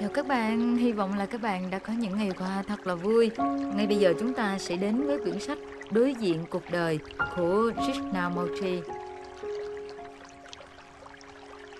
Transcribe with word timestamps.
Chào 0.00 0.08
các 0.08 0.28
bạn, 0.28 0.76
hy 0.76 0.92
vọng 0.92 1.18
là 1.18 1.26
các 1.26 1.42
bạn 1.42 1.70
đã 1.70 1.78
có 1.78 1.92
những 1.92 2.16
ngày 2.16 2.30
qua 2.38 2.62
thật 2.66 2.86
là 2.86 2.94
vui. 2.94 3.30
Ngay 3.74 3.86
bây 3.86 3.96
giờ 3.96 4.14
chúng 4.20 4.34
ta 4.34 4.58
sẽ 4.58 4.76
đến 4.76 5.06
với 5.06 5.18
quyển 5.18 5.40
sách 5.40 5.58
Đối 5.90 6.14
diện 6.14 6.44
cuộc 6.50 6.62
đời 6.70 6.98
của 7.36 7.70
Krishnamurti. 7.76 8.80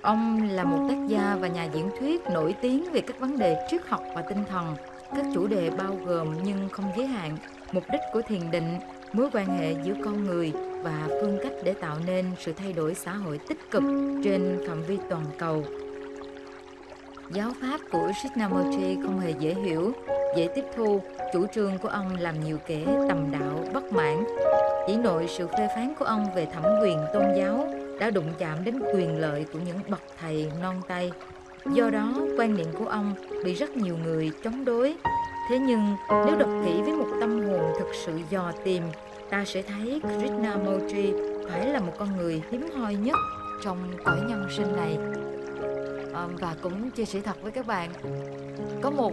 Ông 0.02 0.48
là 0.50 0.64
một 0.64 0.86
tác 0.88 0.96
gia 1.08 1.36
và 1.40 1.48
nhà 1.48 1.64
diễn 1.74 1.90
thuyết 1.98 2.22
nổi 2.32 2.54
tiếng 2.62 2.92
về 2.92 3.00
các 3.00 3.20
vấn 3.20 3.38
đề 3.38 3.66
triết 3.70 3.80
học 3.88 4.02
và 4.14 4.22
tinh 4.22 4.44
thần. 4.48 4.76
Các 5.16 5.26
chủ 5.34 5.46
đề 5.46 5.70
bao 5.70 5.98
gồm 6.06 6.34
nhưng 6.44 6.68
không 6.68 6.92
giới 6.96 7.06
hạn, 7.06 7.36
mục 7.72 7.84
đích 7.92 8.00
của 8.12 8.22
thiền 8.22 8.50
định, 8.50 8.78
mối 9.12 9.28
quan 9.32 9.58
hệ 9.58 9.74
giữa 9.84 9.94
con 10.04 10.24
người 10.24 10.52
và 10.82 11.08
phương 11.08 11.38
cách 11.42 11.52
để 11.64 11.74
tạo 11.74 11.96
nên 12.06 12.26
sự 12.38 12.52
thay 12.52 12.72
đổi 12.72 12.94
xã 12.94 13.12
hội 13.12 13.38
tích 13.48 13.70
cực 13.70 13.82
trên 14.24 14.58
phạm 14.68 14.82
vi 14.82 14.98
toàn 15.10 15.24
cầu. 15.38 15.64
Giáo 17.30 17.50
pháp 17.60 17.80
của 17.92 18.10
Krishnamurti 18.12 18.96
không 19.02 19.20
hề 19.20 19.30
dễ 19.30 19.54
hiểu, 19.54 19.92
dễ 20.36 20.48
tiếp 20.54 20.64
thu, 20.76 21.00
chủ 21.32 21.46
trương 21.54 21.78
của 21.78 21.88
ông 21.88 22.16
làm 22.20 22.44
nhiều 22.44 22.58
kẻ 22.66 22.84
tầm 23.08 23.30
đạo 23.30 23.64
bất 23.74 23.92
mãn. 23.92 24.24
Chỉ 24.86 24.96
nội 24.96 25.26
sự 25.28 25.46
phê 25.46 25.68
phán 25.74 25.94
của 25.98 26.04
ông 26.04 26.26
về 26.34 26.46
thẩm 26.46 26.64
quyền 26.82 26.98
tôn 27.12 27.22
giáo 27.36 27.68
đã 28.00 28.10
đụng 28.10 28.32
chạm 28.38 28.64
đến 28.64 28.78
quyền 28.94 29.20
lợi 29.20 29.46
của 29.52 29.58
những 29.66 29.78
bậc 29.88 30.00
thầy 30.20 30.50
non 30.62 30.76
tay. 30.88 31.12
Do 31.72 31.90
đó, 31.90 32.14
quan 32.38 32.56
niệm 32.56 32.66
của 32.78 32.86
ông 32.86 33.14
bị 33.44 33.54
rất 33.54 33.76
nhiều 33.76 33.96
người 34.04 34.30
chống 34.44 34.64
đối. 34.64 34.94
Thế 35.50 35.58
nhưng, 35.58 35.96
nếu 36.26 36.36
đọc 36.36 36.50
kỹ 36.64 36.82
với 36.82 36.92
một 36.92 37.08
tâm 37.20 37.46
hồn 37.48 37.72
thực 37.78 37.88
sự 38.06 38.12
dò 38.30 38.52
tìm, 38.64 38.82
ta 39.30 39.44
sẽ 39.44 39.62
thấy 39.62 40.00
Krishnamurti 40.02 41.12
phải 41.48 41.66
là 41.66 41.80
một 41.80 41.92
con 41.98 42.16
người 42.16 42.42
hiếm 42.50 42.68
hoi 42.76 42.94
nhất 42.94 43.16
trong 43.64 43.78
cõi 44.04 44.20
nhân 44.28 44.46
sinh 44.50 44.76
này 44.76 44.98
và 46.40 46.56
cũng 46.62 46.90
chia 46.90 47.04
sẻ 47.04 47.20
thật 47.20 47.42
với 47.42 47.52
các 47.52 47.66
bạn. 47.66 47.92
Có 48.82 48.90
một 48.90 49.12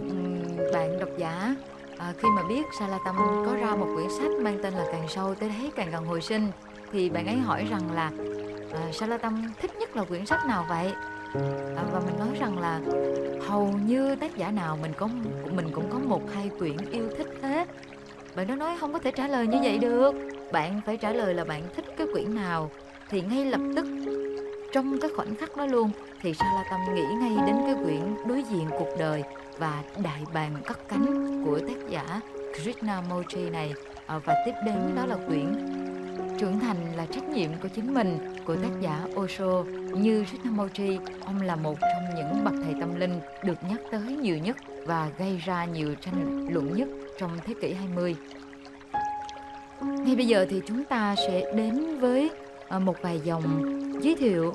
bạn 0.72 0.98
độc 0.98 1.08
giả 1.18 1.54
à, 1.98 2.12
khi 2.18 2.28
mà 2.36 2.42
biết 2.48 2.62
Salatam 2.78 3.16
có 3.46 3.54
ra 3.60 3.74
một 3.74 3.86
quyển 3.94 4.08
sách 4.18 4.30
mang 4.40 4.58
tên 4.62 4.74
là 4.74 4.86
càng 4.92 5.08
sâu 5.08 5.34
tới 5.34 5.48
đấy 5.48 5.72
càng 5.76 5.90
gần 5.90 6.06
hồi 6.06 6.20
sinh 6.20 6.50
thì 6.92 7.10
bạn 7.10 7.26
ấy 7.26 7.36
hỏi 7.36 7.66
rằng 7.70 7.92
là 7.92 8.12
ờ, 8.72 8.80
à, 8.80 8.92
Salatam 8.92 9.52
thích 9.60 9.70
nhất 9.80 9.96
là 9.96 10.04
quyển 10.04 10.26
sách 10.26 10.46
nào 10.46 10.66
vậy? 10.68 10.92
À, 11.76 11.84
và 11.92 12.00
mình 12.06 12.18
nói 12.18 12.28
rằng 12.40 12.58
là 12.58 12.80
hầu 13.48 13.66
như 13.86 14.16
tác 14.16 14.36
giả 14.36 14.50
nào 14.50 14.78
mình 14.82 14.92
có 14.96 15.08
mình 15.50 15.70
cũng 15.72 15.90
có 15.90 15.98
một 15.98 16.22
hai 16.34 16.50
quyển 16.58 16.76
yêu 16.90 17.08
thích 17.18 17.28
hết. 17.42 17.68
Bạn 18.36 18.46
đó 18.46 18.54
nói 18.56 18.76
không 18.80 18.92
có 18.92 18.98
thể 18.98 19.10
trả 19.10 19.28
lời 19.28 19.46
như 19.46 19.58
vậy 19.62 19.78
được. 19.78 20.14
Bạn 20.52 20.80
phải 20.86 20.96
trả 20.96 21.12
lời 21.12 21.34
là 21.34 21.44
bạn 21.44 21.62
thích 21.76 21.84
cái 21.96 22.06
quyển 22.12 22.34
nào 22.34 22.70
thì 23.08 23.22
ngay 23.22 23.44
lập 23.44 23.60
tức 23.76 23.86
trong 24.72 24.98
cái 25.00 25.10
khoảnh 25.16 25.36
khắc 25.36 25.56
đó 25.56 25.66
luôn 25.66 25.90
thì 26.26 26.34
Sa 26.34 26.52
La 26.54 26.64
Tâm 26.70 26.94
nghĩ 26.94 27.02
ngay 27.20 27.46
đến 27.46 27.56
cái 27.66 27.74
quyển 27.84 28.14
đối 28.26 28.42
diện 28.42 28.68
cuộc 28.78 28.88
đời 28.98 29.22
và 29.58 29.82
đại 30.02 30.22
bàng 30.34 30.56
cất 30.66 30.88
cánh 30.88 31.42
của 31.44 31.58
tác 31.58 31.88
giả 31.88 32.20
Krishnamurti 32.54 33.50
này. 33.50 33.72
À, 34.06 34.18
và 34.18 34.34
tiếp 34.46 34.52
đến 34.66 34.94
đó 34.96 35.06
là 35.06 35.16
quyển 35.26 35.46
trưởng 36.38 36.60
thành 36.60 36.96
là 36.96 37.06
trách 37.06 37.28
nhiệm 37.28 37.50
của 37.62 37.68
chính 37.68 37.94
mình 37.94 38.18
của 38.44 38.56
tác 38.56 38.80
giả 38.80 39.06
Osho. 39.14 39.62
Như 39.92 40.24
Krishnamurti 40.24 40.98
ông 41.24 41.42
là 41.42 41.56
một 41.56 41.78
trong 41.80 42.14
những 42.16 42.44
bậc 42.44 42.54
thầy 42.64 42.74
tâm 42.80 43.00
linh 43.00 43.20
được 43.44 43.58
nhắc 43.70 43.80
tới 43.90 44.16
nhiều 44.16 44.38
nhất 44.38 44.56
và 44.86 45.10
gây 45.18 45.36
ra 45.36 45.64
nhiều 45.64 45.94
tranh 45.94 46.46
luận 46.50 46.76
nhất 46.76 46.88
trong 47.18 47.38
thế 47.46 47.54
kỷ 47.60 47.74
20 47.74 48.16
ngay 49.80 50.16
bây 50.16 50.26
giờ 50.26 50.46
thì 50.50 50.60
chúng 50.66 50.84
ta 50.84 51.14
sẽ 51.16 51.52
đến 51.56 51.98
với 51.98 52.30
à, 52.68 52.78
một 52.78 52.96
vài 53.02 53.20
dòng 53.24 53.42
giới 54.02 54.16
thiệu 54.16 54.54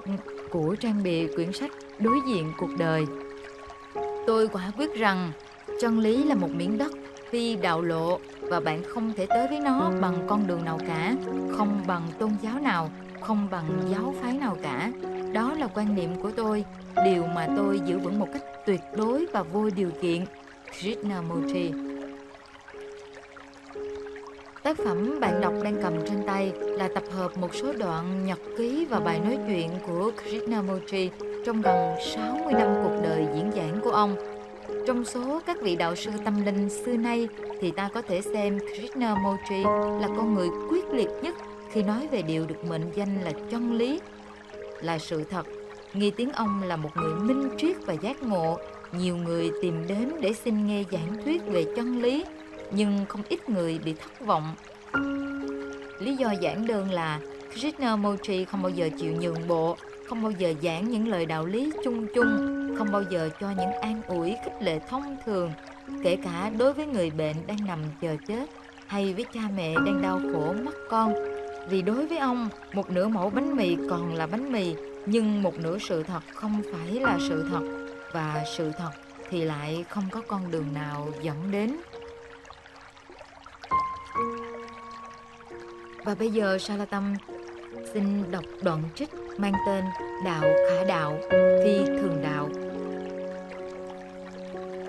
của 0.51 0.75
trang 0.79 1.03
bìa 1.03 1.27
quyển 1.35 1.53
sách 1.53 1.71
Đối 1.99 2.19
diện 2.27 2.53
cuộc 2.57 2.69
đời. 2.77 3.05
Tôi 4.27 4.47
quả 4.47 4.71
quyết 4.77 4.95
rằng 4.95 5.31
chân 5.81 5.99
lý 5.99 6.23
là 6.23 6.35
một 6.35 6.49
miếng 6.51 6.77
đất 6.77 6.91
phi 7.29 7.55
đạo 7.55 7.81
lộ 7.81 8.19
và 8.41 8.59
bạn 8.59 8.83
không 8.83 9.13
thể 9.13 9.25
tới 9.25 9.47
với 9.47 9.59
nó 9.59 9.91
bằng 10.01 10.27
con 10.27 10.47
đường 10.47 10.65
nào 10.65 10.79
cả, 10.87 11.15
không 11.51 11.83
bằng 11.87 12.07
tôn 12.19 12.31
giáo 12.41 12.59
nào, 12.59 12.89
không 13.21 13.47
bằng 13.51 13.69
giáo 13.91 14.15
phái 14.21 14.33
nào 14.33 14.57
cả. 14.61 14.91
Đó 15.33 15.53
là 15.59 15.67
quan 15.67 15.95
niệm 15.95 16.21
của 16.21 16.31
tôi, 16.31 16.65
điều 17.05 17.23
mà 17.35 17.47
tôi 17.57 17.81
giữ 17.85 17.99
vững 17.99 18.19
một 18.19 18.27
cách 18.33 18.43
tuyệt 18.65 18.81
đối 18.97 19.25
và 19.33 19.43
vô 19.43 19.69
điều 19.69 19.89
kiện. 20.01 20.25
Krishnamurti 20.79 21.71
Tác 24.63 24.77
phẩm 24.77 25.19
bạn 25.19 25.41
đọc 25.41 25.53
đang 25.63 25.81
cầm 25.81 25.93
trên 26.07 26.23
tay 26.27 26.51
là 26.57 26.89
tập 26.95 27.03
hợp 27.11 27.37
một 27.37 27.55
số 27.55 27.73
đoạn 27.73 28.25
nhật 28.25 28.39
ký 28.57 28.85
và 28.89 28.99
bài 28.99 29.19
nói 29.19 29.37
chuyện 29.47 29.69
của 29.87 30.11
Krishnamurti 30.21 31.09
trong 31.45 31.61
gần 31.61 31.95
60 32.15 32.53
năm 32.53 32.75
cuộc 32.83 32.99
đời 33.03 33.27
diễn 33.35 33.51
giảng 33.55 33.79
của 33.83 33.91
ông. 33.91 34.15
Trong 34.87 35.05
số 35.05 35.41
các 35.45 35.61
vị 35.61 35.75
đạo 35.75 35.95
sư 35.95 36.11
tâm 36.25 36.45
linh 36.45 36.69
xưa 36.69 36.97
nay 36.97 37.27
thì 37.61 37.71
ta 37.71 37.89
có 37.93 38.01
thể 38.01 38.21
xem 38.21 38.59
Krishnamurti 38.59 39.63
là 40.01 40.07
con 40.17 40.35
người 40.35 40.49
quyết 40.69 40.85
liệt 40.91 41.09
nhất 41.21 41.35
khi 41.71 41.83
nói 41.83 42.07
về 42.11 42.21
điều 42.21 42.45
được 42.45 42.65
mệnh 42.69 42.91
danh 42.95 43.21
là 43.23 43.31
chân 43.51 43.73
lý, 43.73 43.99
là 44.81 44.97
sự 44.97 45.23
thật. 45.23 45.47
Nghi 45.93 46.11
tiếng 46.11 46.31
ông 46.31 46.63
là 46.63 46.75
một 46.75 46.89
người 46.95 47.15
minh 47.15 47.49
triết 47.57 47.75
và 47.85 47.93
giác 47.93 48.23
ngộ. 48.23 48.57
Nhiều 48.91 49.17
người 49.17 49.51
tìm 49.61 49.87
đến 49.87 50.11
để 50.21 50.33
xin 50.33 50.67
nghe 50.67 50.83
giảng 50.91 51.23
thuyết 51.25 51.41
về 51.45 51.65
chân 51.75 52.01
lý 52.01 52.23
nhưng 52.71 53.05
không 53.09 53.21
ít 53.29 53.49
người 53.49 53.79
bị 53.85 53.93
thất 53.93 54.25
vọng. 54.25 54.55
Lý 55.99 56.15
do 56.15 56.31
giản 56.31 56.67
đơn 56.67 56.91
là 56.91 57.19
Krishnamurti 57.53 58.45
không 58.45 58.61
bao 58.61 58.69
giờ 58.69 58.89
chịu 58.99 59.13
nhường 59.19 59.47
bộ, 59.47 59.77
không 60.07 60.23
bao 60.23 60.31
giờ 60.31 60.53
giảng 60.63 60.89
những 60.89 61.07
lời 61.07 61.25
đạo 61.25 61.45
lý 61.45 61.71
chung 61.83 62.07
chung, 62.15 62.57
không 62.77 62.91
bao 62.91 63.03
giờ 63.09 63.29
cho 63.39 63.47
những 63.57 63.73
an 63.81 64.01
ủi 64.07 64.35
khích 64.43 64.61
lệ 64.61 64.79
thông 64.89 65.17
thường, 65.25 65.51
kể 66.03 66.17
cả 66.23 66.51
đối 66.57 66.73
với 66.73 66.85
người 66.85 67.09
bệnh 67.09 67.47
đang 67.47 67.57
nằm 67.67 67.79
chờ 68.01 68.15
chết 68.27 68.49
hay 68.87 69.13
với 69.13 69.25
cha 69.33 69.41
mẹ 69.55 69.73
đang 69.75 70.01
đau 70.01 70.21
khổ 70.33 70.53
mất 70.63 70.75
con. 70.89 71.13
Vì 71.69 71.81
đối 71.81 72.07
với 72.07 72.17
ông, 72.17 72.49
một 72.73 72.89
nửa 72.89 73.07
mẫu 73.07 73.29
bánh 73.29 73.55
mì 73.55 73.77
còn 73.89 74.15
là 74.15 74.27
bánh 74.27 74.51
mì, 74.51 74.75
nhưng 75.05 75.43
một 75.43 75.59
nửa 75.59 75.77
sự 75.77 76.03
thật 76.03 76.23
không 76.33 76.61
phải 76.73 76.99
là 76.99 77.17
sự 77.29 77.45
thật, 77.49 77.61
và 78.13 78.43
sự 78.57 78.71
thật 78.77 78.91
thì 79.29 79.43
lại 79.43 79.85
không 79.89 80.03
có 80.11 80.21
con 80.27 80.51
đường 80.51 80.73
nào 80.73 81.07
dẫn 81.21 81.51
đến 81.51 81.75
Và 86.03 86.15
bây 86.15 86.29
giờ 86.29 86.57
Salatam 86.57 87.15
xin 87.93 88.31
đọc 88.31 88.43
đoạn 88.63 88.83
trích 88.95 89.09
mang 89.37 89.53
tên 89.67 89.85
Đạo 90.25 90.41
Khả 90.41 90.83
Đạo, 90.83 91.17
thi 91.31 91.77
Thường 91.85 92.21
Đạo. 92.23 92.49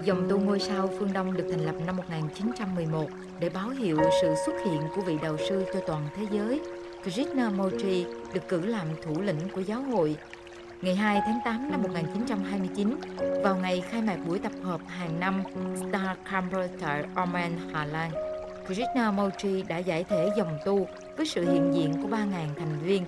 Dòng 0.05 0.27
tu 0.29 0.39
ngôi 0.39 0.61
sao 0.61 0.91
phương 0.99 1.13
Đông 1.13 1.37
được 1.37 1.45
thành 1.51 1.67
lập 1.67 1.75
năm 1.87 1.97
1911 1.97 3.11
để 3.41 3.49
báo 3.49 3.69
hiệu 3.69 3.99
sự 4.23 4.35
xuất 4.47 4.53
hiện 4.67 4.83
của 4.95 5.03
vị 5.03 5.19
đạo 5.23 5.37
sư 5.49 5.65
cho 5.75 5.81
toàn 5.87 6.09
thế 6.17 6.23
giới. 6.31 6.61
Krishnamurti 7.03 8.07
được 8.35 8.49
cử 8.49 8.67
làm 8.67 8.87
thủ 9.05 9.21
lĩnh 9.21 9.49
của 9.55 9.61
giáo 9.61 9.83
hội. 9.83 10.17
Ngày 10.83 10.95
2 10.95 11.21
tháng 11.27 11.39
8 11.45 11.71
năm 11.71 11.83
1929, 11.83 12.97
vào 13.43 13.57
ngày 13.57 13.83
khai 13.91 14.03
mạc 14.03 14.17
buổi 14.27 14.39
tập 14.39 14.53
hợp 14.63 14.81
hàng 14.87 15.21
năm 15.21 15.43
Star 15.77 16.17
Campbell 16.31 16.67
tại 16.81 17.05
Oman, 17.15 17.53
Hà 17.73 17.85
Lan, 17.85 18.11
Krishnamurti 18.67 19.63
đã 19.69 19.79
giải 19.79 20.05
thể 20.05 20.29
dòng 20.37 20.59
tu 20.65 20.87
với 21.17 21.27
sự 21.27 21.53
hiện 21.53 21.75
diện 21.75 21.95
của 22.03 22.09
3.000 22.09 22.27
thành 22.59 22.79
viên. 22.83 23.05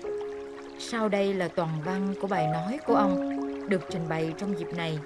Sau 0.79 1.09
đây 1.09 1.35
là 1.35 1.49
toàn 1.49 1.69
văn 1.85 2.15
của 2.21 2.27
bài 2.27 2.47
nói 2.53 2.79
của 2.87 2.95
ông, 2.95 3.39
được 3.69 3.83
trình 3.91 4.09
bày 4.09 4.33
trong 4.39 4.59
dịp 4.59 4.69
này. 4.77 4.99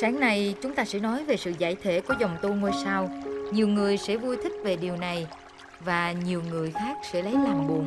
Sáng 0.00 0.20
nay, 0.20 0.54
chúng 0.62 0.74
ta 0.74 0.84
sẽ 0.84 0.98
nói 0.98 1.24
về 1.24 1.36
sự 1.36 1.52
giải 1.58 1.76
thể 1.82 2.00
của 2.00 2.14
dòng 2.20 2.36
tu 2.42 2.54
ngôi 2.54 2.72
sao. 2.84 3.08
Nhiều 3.52 3.68
người 3.68 3.96
sẽ 3.96 4.16
vui 4.16 4.36
thích 4.36 4.52
về 4.64 4.76
điều 4.76 4.96
này, 4.96 5.26
và 5.80 6.12
nhiều 6.12 6.42
người 6.50 6.70
khác 6.70 6.96
sẽ 7.12 7.22
lấy 7.22 7.32
làm 7.32 7.68
buồn. 7.68 7.86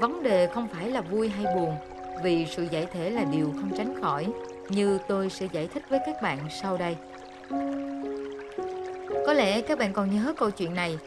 Vấn 0.00 0.22
đề 0.22 0.46
không 0.46 0.68
phải 0.68 0.90
là 0.90 1.00
vui 1.00 1.28
hay 1.28 1.54
buồn, 1.56 1.74
vì 2.22 2.46
sự 2.56 2.66
giải 2.70 2.86
thể 2.92 3.10
là 3.10 3.24
điều 3.32 3.46
không 3.46 3.70
tránh 3.76 4.00
khỏi, 4.02 4.26
như 4.68 4.98
tôi 5.08 5.30
sẽ 5.30 5.46
giải 5.52 5.68
thích 5.74 5.82
với 5.88 6.00
các 6.06 6.22
bạn 6.22 6.38
sau 6.62 6.76
đây. 6.76 6.96
Có 9.26 9.32
lẽ 9.32 9.60
các 9.60 9.78
bạn 9.78 9.92
còn 9.92 10.10
nhớ 10.10 10.34
câu 10.36 10.50
chuyện 10.50 10.74
này. 10.74 10.98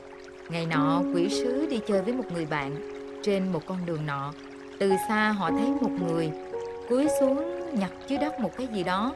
Ngày 0.49 0.65
nọ, 0.65 1.01
quỷ 1.13 1.29
sứ 1.29 1.65
đi 1.69 1.79
chơi 1.87 2.01
với 2.01 2.13
một 2.13 2.23
người 2.33 2.45
bạn. 2.45 2.75
Trên 3.23 3.51
một 3.51 3.61
con 3.65 3.77
đường 3.85 4.05
nọ, 4.05 4.33
từ 4.79 4.91
xa 5.07 5.29
họ 5.29 5.51
thấy 5.51 5.67
một 5.81 5.91
người 6.07 6.31
cúi 6.89 7.07
xuống 7.19 7.59
nhặt 7.79 7.91
dưới 8.07 8.19
đất 8.19 8.39
một 8.39 8.57
cái 8.57 8.67
gì 8.67 8.83
đó, 8.83 9.13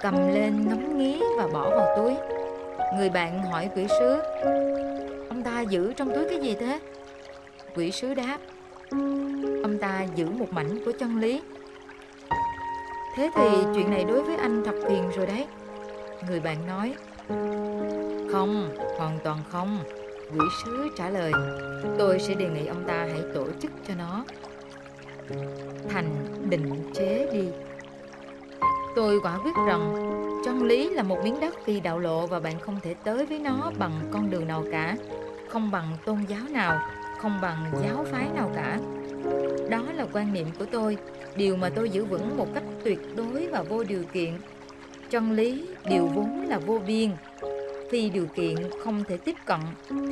cầm 0.00 0.14
lên 0.34 0.68
ngắm 0.68 0.98
nghía 0.98 1.18
và 1.38 1.46
bỏ 1.46 1.70
vào 1.70 1.96
túi. 1.96 2.14
Người 2.96 3.10
bạn 3.10 3.42
hỏi 3.42 3.70
quỷ 3.74 3.86
sứ, 3.98 4.18
ông 5.28 5.42
ta 5.44 5.60
giữ 5.60 5.92
trong 5.92 6.14
túi 6.14 6.24
cái 6.28 6.38
gì 6.40 6.56
thế? 6.60 6.80
Quỷ 7.74 7.90
sứ 7.90 8.14
đáp, 8.14 8.38
ông 9.62 9.78
ta 9.80 10.06
giữ 10.14 10.26
một 10.26 10.52
mảnh 10.52 10.84
của 10.84 10.92
chân 10.98 11.20
lý. 11.20 11.42
Thế 13.16 13.30
thì 13.34 13.48
chuyện 13.74 13.90
này 13.90 14.04
đối 14.08 14.22
với 14.22 14.36
anh 14.36 14.62
thật 14.64 14.74
phiền 14.88 15.10
rồi 15.16 15.26
đấy. 15.26 15.46
Người 16.28 16.40
bạn 16.40 16.56
nói, 16.66 16.94
không, 18.34 18.68
hoàn 18.98 19.18
toàn 19.24 19.38
không. 19.50 19.78
Quỷ 20.32 20.46
sứ 20.64 20.88
trả 20.96 21.10
lời, 21.10 21.32
tôi 21.98 22.18
sẽ 22.18 22.34
đề 22.34 22.48
nghị 22.48 22.66
ông 22.66 22.84
ta 22.86 23.06
hãy 23.12 23.20
tổ 23.34 23.46
chức 23.62 23.70
cho 23.88 23.94
nó. 23.98 24.24
Thành 25.88 26.08
định 26.48 26.90
chế 26.94 27.28
đi. 27.32 27.48
Tôi 28.96 29.20
quả 29.20 29.38
quyết 29.44 29.54
rằng 29.66 29.94
chân 30.44 30.62
lý 30.62 30.90
là 30.90 31.02
một 31.02 31.18
miếng 31.24 31.40
đất 31.40 31.54
kỳ 31.66 31.80
đạo 31.80 31.98
lộ 31.98 32.26
và 32.26 32.40
bạn 32.40 32.60
không 32.60 32.80
thể 32.82 32.94
tới 33.04 33.26
với 33.26 33.38
nó 33.38 33.72
bằng 33.78 34.00
con 34.10 34.30
đường 34.30 34.48
nào 34.48 34.64
cả, 34.72 34.96
không 35.48 35.70
bằng 35.70 35.96
tôn 36.04 36.18
giáo 36.28 36.42
nào, 36.50 36.78
không 37.18 37.38
bằng 37.42 37.72
giáo 37.82 38.04
phái 38.12 38.28
nào 38.34 38.50
cả. 38.54 38.78
Đó 39.70 39.82
là 39.94 40.06
quan 40.12 40.32
niệm 40.32 40.46
của 40.58 40.66
tôi, 40.70 40.96
điều 41.36 41.56
mà 41.56 41.68
tôi 41.68 41.90
giữ 41.90 42.04
vững 42.04 42.36
một 42.36 42.46
cách 42.54 42.64
tuyệt 42.84 42.98
đối 43.16 43.48
và 43.52 43.62
vô 43.62 43.84
điều 43.84 44.02
kiện. 44.12 44.32
Chân 45.10 45.32
lý 45.32 45.66
điều 45.88 46.06
vốn 46.06 46.46
là 46.48 46.58
vô 46.58 46.80
biên. 46.86 47.10
Khi 47.94 48.10
điều 48.10 48.26
kiện 48.26 48.54
không 48.84 49.04
thể 49.08 49.16
tiếp 49.16 49.34
cận 49.46 49.60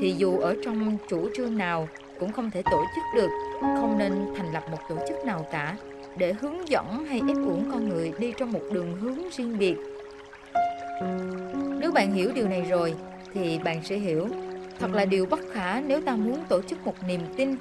thì 0.00 0.14
dù 0.19 0.38
ở 0.38 0.56
trong 0.64 0.96
chủ 1.08 1.29
trương 1.37 1.58
nào 1.58 1.88
cũng 2.20 2.32
không 2.32 2.50
thể 2.50 2.62
tổ 2.62 2.84
chức 2.94 3.05
được, 3.14 3.29
không 3.61 3.99
nên 3.99 4.12
thành 4.37 4.52
lập 4.52 4.62
một 4.70 4.79
tổ 4.88 4.96
chức 5.08 5.25
nào 5.25 5.46
cả 5.52 5.76
để 6.17 6.32
hướng 6.32 6.69
dẫn 6.69 7.05
hay 7.05 7.20
ép 7.29 7.37
uổng 7.37 7.70
con 7.73 7.88
người 7.88 8.12
đi 8.19 8.32
trong 8.38 8.52
một 8.52 8.61
đường 8.73 8.96
hướng 9.00 9.19
riêng 9.37 9.58
biệt. 9.58 9.76
Nếu 11.81 11.93
bạn 11.93 12.12
hiểu 12.14 12.31
điều 12.34 12.49
này 12.49 12.62
rồi 12.62 12.94
thì 13.34 13.58
bạn 13.58 13.84
sẽ 13.84 13.96
hiểu 13.96 14.29
thật 14.79 14.90
là 14.93 15.05
điều 15.05 15.26
bất 15.26 15.40
khả 15.52 15.81
nếu 15.81 16.00
ta 16.00 16.17
muốn 16.17 16.44
tổ 16.49 16.62
chức 16.62 16.84
một 16.84 16.94
niềm 17.06 17.20
tin. 17.37 17.56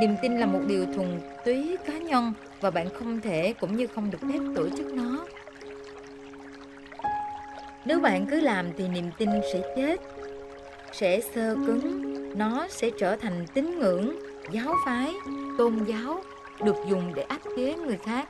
Niềm 0.00 0.14
tin 0.22 0.38
là 0.38 0.46
một 0.46 0.60
điều 0.66 0.84
thuần 0.86 1.20
túy 1.44 1.76
cá 1.86 1.98
nhân 1.98 2.32
và 2.60 2.70
bạn 2.70 2.86
không 2.98 3.20
thể 3.20 3.54
cũng 3.60 3.76
như 3.76 3.86
không 3.86 4.10
được 4.10 4.18
phép 4.20 4.38
tổ 4.56 4.68
chức 4.76 4.86
nó. 4.86 5.26
Nếu 7.86 8.00
bạn 8.00 8.26
cứ 8.26 8.40
làm 8.40 8.66
thì 8.76 8.88
niềm 8.88 9.10
tin 9.18 9.28
sẽ 9.52 9.62
chết, 9.76 10.00
sẽ 10.92 11.20
sơ 11.34 11.54
cứng, 11.66 12.02
nó 12.38 12.66
sẽ 12.68 12.90
trở 12.98 13.16
thành 13.16 13.46
tín 13.54 13.78
ngưỡng, 13.78 14.18
giáo 14.50 14.74
phái, 14.84 15.12
tôn 15.58 15.84
giáo 15.84 16.22
được 16.64 16.76
dùng 16.90 17.14
để 17.14 17.22
áp 17.22 17.38
chế 17.56 17.74
người 17.74 17.96
khác. 17.96 18.28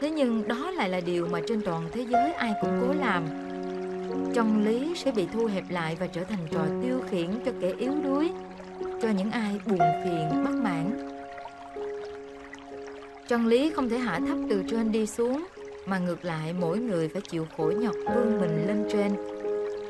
Thế 0.00 0.10
nhưng 0.10 0.48
đó 0.48 0.70
lại 0.70 0.88
là 0.88 1.00
điều 1.00 1.26
mà 1.26 1.40
trên 1.48 1.62
toàn 1.62 1.88
thế 1.92 2.06
giới 2.08 2.32
ai 2.32 2.52
cũng 2.60 2.80
cố 2.80 2.94
làm. 3.00 3.24
Chân 4.34 4.64
lý 4.64 4.92
sẽ 4.96 5.12
bị 5.12 5.26
thu 5.32 5.46
hẹp 5.46 5.64
lại 5.70 5.96
và 6.00 6.06
trở 6.06 6.24
thành 6.24 6.46
trò 6.50 6.60
tiêu 6.82 7.00
khiển 7.10 7.30
cho 7.46 7.52
kẻ 7.60 7.72
yếu 7.78 7.92
đuối, 8.04 8.30
cho 9.02 9.08
những 9.08 9.30
ai 9.30 9.60
buồn 9.66 9.78
phiền, 10.04 10.44
bất 10.44 10.54
mãn. 10.62 10.90
Chân 13.28 13.46
lý 13.46 13.70
không 13.70 13.88
thể 13.88 13.98
hạ 13.98 14.20
thấp 14.28 14.38
từ 14.50 14.62
trên 14.70 14.92
đi 14.92 15.06
xuống, 15.06 15.44
mà 15.86 15.98
ngược 15.98 16.24
lại 16.24 16.54
mỗi 16.60 16.78
người 16.78 17.08
phải 17.08 17.22
chịu 17.22 17.46
khổ 17.56 17.72
nhọc 17.78 17.94
vươn 18.14 18.40
mình 18.40 18.64
lên 18.66 18.84
trên. 18.92 19.12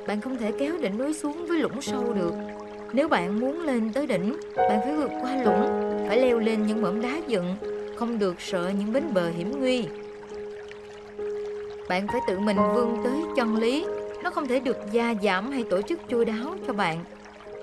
Bạn 0.07 0.21
không 0.21 0.37
thể 0.37 0.53
kéo 0.59 0.75
đỉnh 0.81 0.99
núi 0.99 1.15
xuống 1.15 1.47
với 1.47 1.59
lũng 1.59 1.83
sâu 1.83 2.15
được. 2.15 2.35
Nếu 2.93 3.09
bạn 3.09 3.41
muốn 3.41 3.61
lên 3.61 3.93
tới 3.93 4.07
đỉnh, 4.07 4.37
bạn 4.57 4.81
phải 4.85 4.97
vượt 4.97 5.11
qua 5.23 5.37
lũng, 5.37 5.95
phải 6.09 6.19
leo 6.19 6.39
lên 6.39 6.67
những 6.67 6.83
mỏm 6.83 7.03
đá 7.03 7.21
dựng, 7.27 7.57
không 7.97 8.19
được 8.19 8.41
sợ 8.41 8.73
những 8.79 8.93
bến 8.93 9.05
bờ 9.15 9.29
hiểm 9.29 9.61
nguy. 9.61 9.85
Bạn 11.89 12.07
phải 12.07 12.21
tự 12.29 12.39
mình 12.39 12.57
vươn 12.75 12.97
tới 13.05 13.23
chân 13.37 13.57
lý, 13.57 13.87
nó 14.23 14.31
không 14.31 14.49
thể 14.49 14.61
được 14.61 14.77
gia 14.93 15.15
giảm 15.23 15.51
hay 15.51 15.65
tổ 15.71 15.83
chức 15.83 16.01
chu 16.09 16.25
đáo 16.25 16.57
cho 16.67 16.73
bạn. 16.73 17.05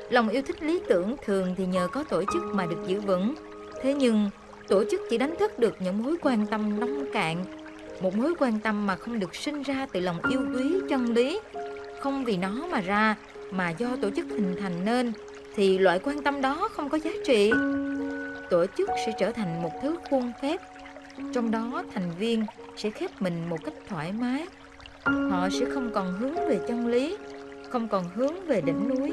Lòng 0.10 0.30
yêu 0.30 0.42
thích 0.42 0.64
lý 0.64 0.82
tưởng 0.88 1.16
thường 1.26 1.56
thì 1.58 1.66
nhờ 1.66 1.88
có 1.92 2.04
tổ 2.04 2.24
chức 2.34 2.44
mà 2.54 2.66
được 2.66 2.88
giữ 2.88 3.02
vững. 3.02 3.34
Thế 3.82 3.94
nhưng, 3.94 4.30
tổ 4.68 4.84
chức 4.92 5.02
chỉ 5.10 5.18
đánh 5.18 5.36
thức 5.40 5.60
được 5.60 5.76
những 5.80 6.04
mối 6.04 6.16
quan 6.22 6.46
tâm 6.46 6.80
nông 6.80 7.06
cạn 7.14 7.46
một 8.02 8.16
mối 8.16 8.34
quan 8.40 8.60
tâm 8.60 8.88
mà 8.88 8.96
không 8.96 9.20
được 9.20 9.36
sinh 9.36 9.62
ra 9.62 9.88
từ 9.92 10.00
lòng 10.00 10.18
yêu 10.30 10.42
quý, 10.56 10.76
chân 10.90 11.14
lý. 11.14 11.40
Không 12.00 12.26
vì 12.26 12.38
nó 12.38 12.68
mà 12.72 12.82
ra, 12.82 13.16
mà 13.52 13.70
do 13.70 13.88
tổ 14.02 14.10
chức 14.10 14.26
hình 14.30 14.56
thành 14.62 14.86
nên, 14.86 15.14
thì 15.56 15.78
loại 15.78 16.00
quan 16.00 16.24
tâm 16.24 16.42
đó 16.42 16.70
không 16.72 16.90
có 16.90 17.00
giá 17.00 17.12
trị. 17.26 17.52
Tổ 18.50 18.66
chức 18.78 18.90
sẽ 19.06 19.12
trở 19.20 19.32
thành 19.32 19.62
một 19.62 19.72
thứ 19.82 19.96
khuôn 20.10 20.32
phép, 20.42 20.62
trong 21.34 21.52
đó 21.52 21.84
thành 21.94 22.12
viên 22.20 22.46
sẽ 22.78 22.90
khép 22.90 23.22
mình 23.22 23.50
một 23.50 23.58
cách 23.66 23.74
thoải 23.90 24.12
mái. 24.12 24.46
Họ 25.04 25.50
sẽ 25.60 25.66
không 25.74 25.92
còn 25.94 26.14
hướng 26.14 26.36
về 26.36 26.60
chân 26.68 26.88
lý, 26.88 27.18
không 27.70 27.88
còn 27.88 28.06
hướng 28.16 28.46
về 28.48 28.62
đỉnh 28.62 28.88
núi, 28.88 29.12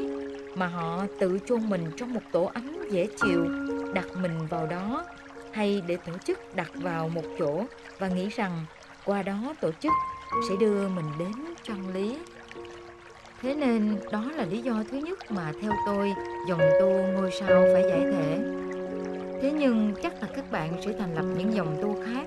mà 0.57 0.67
họ 0.67 1.05
tự 1.21 1.39
chôn 1.47 1.71
mình 1.71 1.91
trong 1.97 2.15
một 2.15 2.23
tổ 2.33 2.51
ấm 2.55 2.79
dễ 2.91 3.09
chịu, 3.23 3.47
đặt 3.95 4.07
mình 4.23 4.47
vào 4.51 4.67
đó, 4.67 5.05
hay 5.53 5.83
để 5.87 5.97
tổ 5.97 6.13
chức 6.25 6.57
đặt 6.57 6.71
vào 6.75 7.09
một 7.09 7.25
chỗ 7.39 7.65
và 7.99 8.09
nghĩ 8.09 8.29
rằng 8.29 8.65
qua 9.09 9.23
đó 9.23 9.55
tổ 9.61 9.71
chức 9.81 9.93
sẽ 10.49 10.57
đưa 10.57 10.89
mình 10.89 11.05
đến 11.19 11.33
chân 11.63 11.95
lý. 11.95 12.19
Thế 13.43 13.55
nên 13.55 13.99
đó 14.13 14.25
là 14.37 14.45
lý 14.45 14.59
do 14.59 14.85
thứ 14.91 14.99
nhất 14.99 15.19
mà 15.31 15.53
theo 15.63 15.73
tôi 15.87 16.13
dòng 16.49 16.61
tu 16.81 16.87
ngôi 16.87 17.31
sao 17.41 17.65
phải 17.73 17.83
giải 17.83 18.01
thể. 18.01 18.39
Thế 19.43 19.53
nhưng 19.59 19.95
chắc 20.03 20.13
là 20.23 20.29
các 20.37 20.51
bạn 20.51 20.73
sẽ 20.85 20.93
thành 20.99 21.15
lập 21.15 21.25
những 21.39 21.55
dòng 21.55 21.79
tu 21.83 21.97
khác, 22.07 22.27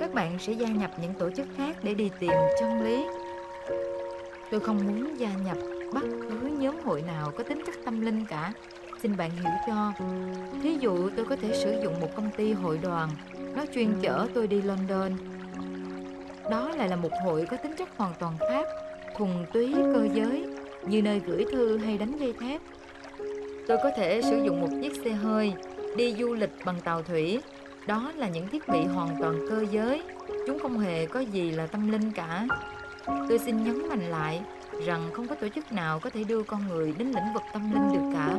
các 0.00 0.14
bạn 0.14 0.38
sẽ 0.38 0.52
gia 0.52 0.68
nhập 0.68 0.90
những 1.02 1.14
tổ 1.14 1.30
chức 1.30 1.46
khác 1.56 1.76
để 1.82 1.94
đi 1.94 2.10
tìm 2.18 2.32
chân 2.60 2.82
lý. 2.82 3.04
Tôi 4.50 4.60
không 4.60 4.86
muốn 4.86 5.20
gia 5.20 5.30
nhập 5.44 5.56
bất 5.92 6.04
cứ 6.22 6.48
nhóm 6.58 6.76
hội 6.84 7.02
nào 7.02 7.32
có 7.38 7.44
tính 7.44 7.62
chất 7.66 7.74
tâm 7.84 8.00
linh 8.00 8.26
cả. 8.26 8.52
Xin 9.02 9.16
bạn 9.16 9.30
hiểu 9.30 9.52
cho. 9.66 9.92
Thí 10.62 10.76
dụ 10.80 11.10
tôi 11.16 11.26
có 11.26 11.36
thể 11.36 11.52
sử 11.64 11.80
dụng 11.82 12.00
một 12.00 12.08
công 12.16 12.30
ty 12.36 12.52
hội 12.52 12.78
đoàn, 12.82 13.10
nó 13.56 13.64
chuyên 13.74 13.94
chở 14.02 14.26
tôi 14.34 14.46
đi 14.46 14.62
london 14.62 15.12
đó 16.50 16.70
lại 16.76 16.88
là 16.88 16.96
một 16.96 17.10
hội 17.24 17.46
có 17.50 17.56
tính 17.56 17.74
chất 17.76 17.88
hoàn 17.96 18.12
toàn 18.18 18.36
khác, 18.38 18.66
thuần 19.16 19.46
túy 19.52 19.74
cơ 19.74 20.08
giới, 20.14 20.44
như 20.86 21.02
nơi 21.02 21.20
gửi 21.26 21.44
thư 21.52 21.78
hay 21.78 21.98
đánh 21.98 22.18
dây 22.18 22.34
thép. 22.40 22.60
Tôi 23.68 23.78
có 23.82 23.90
thể 23.96 24.22
sử 24.22 24.42
dụng 24.44 24.60
một 24.60 24.68
chiếc 24.82 24.92
xe 25.04 25.10
hơi, 25.10 25.52
đi 25.96 26.14
du 26.14 26.34
lịch 26.34 26.50
bằng 26.64 26.80
tàu 26.80 27.02
thủy. 27.02 27.40
Đó 27.86 28.12
là 28.16 28.28
những 28.28 28.48
thiết 28.48 28.68
bị 28.68 28.84
hoàn 28.84 29.16
toàn 29.20 29.46
cơ 29.50 29.64
giới, 29.70 30.02
chúng 30.46 30.58
không 30.58 30.78
hề 30.78 31.06
có 31.06 31.20
gì 31.20 31.50
là 31.50 31.66
tâm 31.66 31.92
linh 31.92 32.12
cả. 32.12 32.46
Tôi 33.06 33.38
xin 33.38 33.64
nhấn 33.64 33.88
mạnh 33.88 34.10
lại 34.10 34.40
rằng 34.86 35.10
không 35.12 35.28
có 35.28 35.34
tổ 35.34 35.48
chức 35.48 35.72
nào 35.72 36.00
có 36.00 36.10
thể 36.10 36.24
đưa 36.24 36.42
con 36.42 36.68
người 36.68 36.94
đến 36.98 37.08
lĩnh 37.08 37.32
vực 37.34 37.42
tâm 37.52 37.72
linh 37.72 37.92
được 37.92 38.18
cả. 38.18 38.36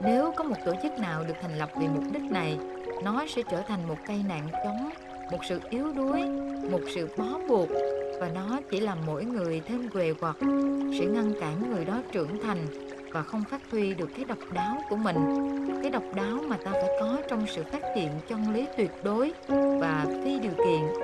Nếu 0.00 0.32
có 0.36 0.44
một 0.44 0.56
tổ 0.66 0.72
chức 0.82 0.92
nào 0.98 1.24
được 1.28 1.34
thành 1.42 1.58
lập 1.58 1.70
vì 1.80 1.86
mục 1.88 2.04
đích 2.12 2.22
này, 2.22 2.58
nó 3.04 3.24
sẽ 3.28 3.42
trở 3.50 3.60
thành 3.60 3.88
một 3.88 3.96
cây 4.06 4.24
nạn 4.28 4.48
chống 4.64 4.90
một 5.30 5.38
sự 5.48 5.60
yếu 5.70 5.92
đuối, 5.92 6.22
một 6.70 6.80
sự 6.94 7.08
bó 7.16 7.38
buộc, 7.48 7.68
và 8.20 8.28
nó 8.34 8.60
chỉ 8.70 8.80
làm 8.80 8.98
mỗi 9.06 9.24
người 9.24 9.62
thêm 9.68 9.88
quề 9.90 10.12
quặt 10.20 10.36
sẽ 10.98 11.06
ngăn 11.06 11.32
cản 11.40 11.70
người 11.70 11.84
đó 11.84 12.02
trưởng 12.12 12.42
thành 12.42 12.66
và 13.12 13.22
không 13.22 13.44
phát 13.50 13.60
huy 13.70 13.94
được 13.94 14.10
cái 14.16 14.24
độc 14.24 14.38
đáo 14.52 14.76
của 14.90 14.96
mình. 14.96 15.16
Cái 15.82 15.90
độc 15.90 16.02
đáo 16.14 16.38
mà 16.48 16.56
ta 16.64 16.70
phải 16.70 16.88
có 17.00 17.18
trong 17.28 17.46
sự 17.46 17.62
phát 17.72 17.82
hiện 17.96 18.10
chân 18.28 18.54
lý 18.54 18.66
tuyệt 18.76 18.90
đối 19.02 19.32
và 19.80 20.06
phi 20.24 20.38
điều 20.38 20.52
kiện. 20.52 21.02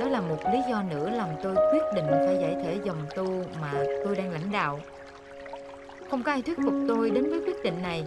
Đó 0.00 0.08
là 0.08 0.20
một 0.20 0.38
lý 0.52 0.58
do 0.70 0.82
nữa 0.90 1.10
làm 1.10 1.28
tôi 1.42 1.54
quyết 1.54 1.82
định 1.94 2.06
phải 2.26 2.36
giải 2.40 2.56
thể 2.64 2.78
dòng 2.84 3.06
tu 3.16 3.44
mà 3.60 3.72
tôi 4.04 4.16
đang 4.16 4.30
lãnh 4.30 4.52
đạo. 4.52 4.80
Không 6.10 6.22
có 6.22 6.32
ai 6.32 6.42
thuyết 6.42 6.58
phục 6.64 6.74
tôi 6.88 7.10
đến 7.10 7.30
với 7.30 7.40
quyết 7.40 7.62
định 7.64 7.82
này. 7.82 8.04